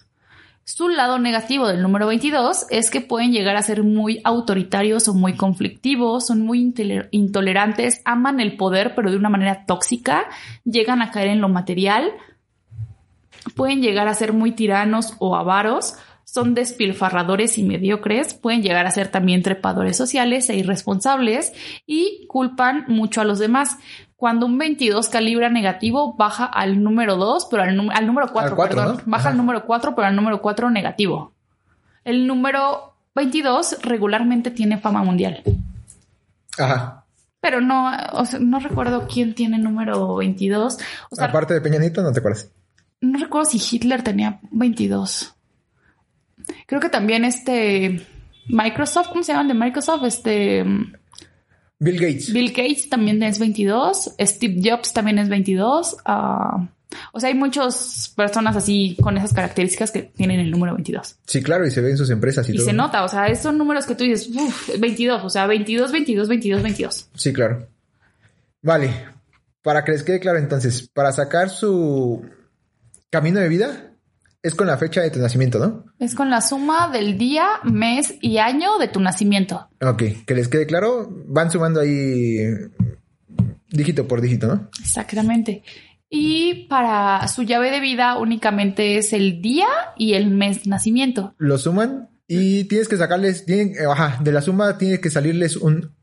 [0.63, 5.13] Su lado negativo del número 22 es que pueden llegar a ser muy autoritarios o
[5.13, 6.73] muy conflictivos, son muy
[7.11, 10.25] intolerantes, aman el poder pero de una manera tóxica,
[10.63, 12.11] llegan a caer en lo material,
[13.55, 18.91] pueden llegar a ser muy tiranos o avaros, son despilfarradores y mediocres, pueden llegar a
[18.91, 21.53] ser también trepadores sociales e irresponsables
[21.85, 23.77] y culpan mucho a los demás.
[24.17, 29.29] Cuando un 22 calibra negativo baja al número 2, pero al, número 4, perdón, baja
[29.29, 31.33] al número 4, pero al número 4 negativo.
[32.03, 35.41] El número 22 regularmente tiene fama mundial.
[36.57, 37.05] Ajá.
[37.39, 37.91] Pero no,
[38.39, 40.79] no recuerdo quién tiene número 22.
[41.19, 42.49] Aparte de Peñanito, ¿no te acuerdas?
[43.01, 45.35] No recuerdo si Hitler tenía 22.
[46.67, 48.05] Creo que también este
[48.47, 50.03] Microsoft, ¿cómo se llaman de Microsoft?
[50.05, 50.63] Este
[51.79, 52.31] Bill Gates.
[52.31, 54.15] Bill Gates también es 22.
[54.19, 55.97] Steve Jobs también es 22.
[56.05, 56.69] Ah,
[57.11, 61.17] o sea, hay muchas personas así con esas características que tienen el número 22.
[61.25, 63.53] Sí, claro, y se ve en sus empresas y, y se nota, o sea, esos
[63.53, 67.09] números que tú dices, uff, 22, o sea, 22, 22, 22, 22.
[67.15, 67.67] Sí, claro.
[68.61, 68.91] Vale,
[69.61, 72.23] para que les quede claro entonces, para sacar su
[73.09, 73.94] camino de vida,
[74.45, 75.85] es con la fecha de tu nacimiento, ¿no?
[75.97, 79.67] Es con la suma del día, mes y año de tu nacimiento.
[79.81, 82.37] Ok, que les quede claro, van sumando ahí
[83.71, 84.69] dígito por dígito, ¿no?
[84.79, 85.63] Exactamente.
[86.11, 89.67] Y para su llave de vida únicamente es el día
[89.97, 91.33] y el mes de nacimiento.
[91.39, 95.55] Lo suman y tienes que sacarles, tienen, eh, ajá, de la suma tiene que salirles
[95.55, 95.95] un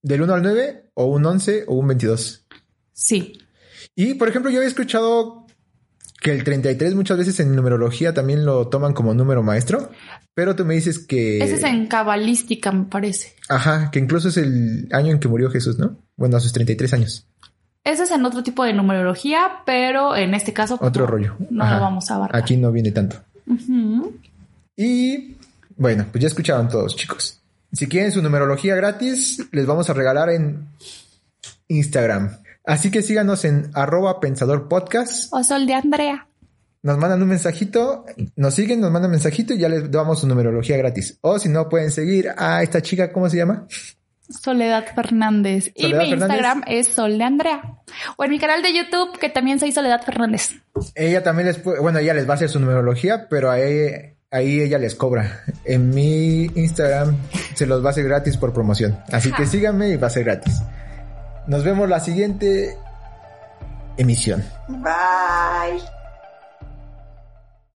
[0.00, 2.46] del 1 al 9 o un 11 o un 22.
[2.94, 3.34] Sí.
[3.94, 5.39] Y por ejemplo, yo había escuchado
[6.20, 9.90] que el 33 muchas veces en numerología también lo toman como número maestro,
[10.34, 11.38] pero tú me dices que...
[11.38, 13.34] Ese es en cabalística, me parece.
[13.48, 15.96] Ajá, que incluso es el año en que murió Jesús, ¿no?
[16.16, 17.26] Bueno, a sus 33 años.
[17.82, 20.78] Ese es en otro tipo de numerología, pero en este caso...
[20.80, 21.36] Otro rollo.
[21.48, 22.40] No lo vamos a abarcar.
[22.40, 23.16] Aquí no viene tanto.
[24.76, 25.36] Y
[25.76, 27.40] bueno, pues ya escucharon todos, chicos.
[27.72, 30.68] Si quieren su numerología gratis, les vamos a regalar en
[31.68, 32.36] Instagram.
[32.64, 35.32] Así que síganos en arroba pensador podcast.
[35.32, 36.26] O sol de Andrea.
[36.82, 38.06] Nos mandan un mensajito,
[38.36, 41.18] nos siguen, nos mandan un mensajito y ya les damos su numerología gratis.
[41.20, 43.66] O si no, pueden seguir a esta chica, ¿cómo se llama?
[44.30, 45.72] Soledad Fernández.
[45.74, 47.62] y mi Instagram es Sol de Andrea.
[48.16, 50.52] O en mi canal de YouTube, que también soy Soledad Fernández.
[50.94, 54.60] Ella también les puede, bueno, ella les va a hacer su numerología, pero ahí, ahí
[54.60, 55.42] ella les cobra.
[55.64, 57.16] En mi Instagram
[57.54, 58.98] se los va a hacer gratis por promoción.
[59.12, 60.62] Así que síganme y va a ser gratis.
[61.50, 62.78] Nos vemos la siguiente
[63.96, 64.44] emisión.
[64.68, 65.82] Bye.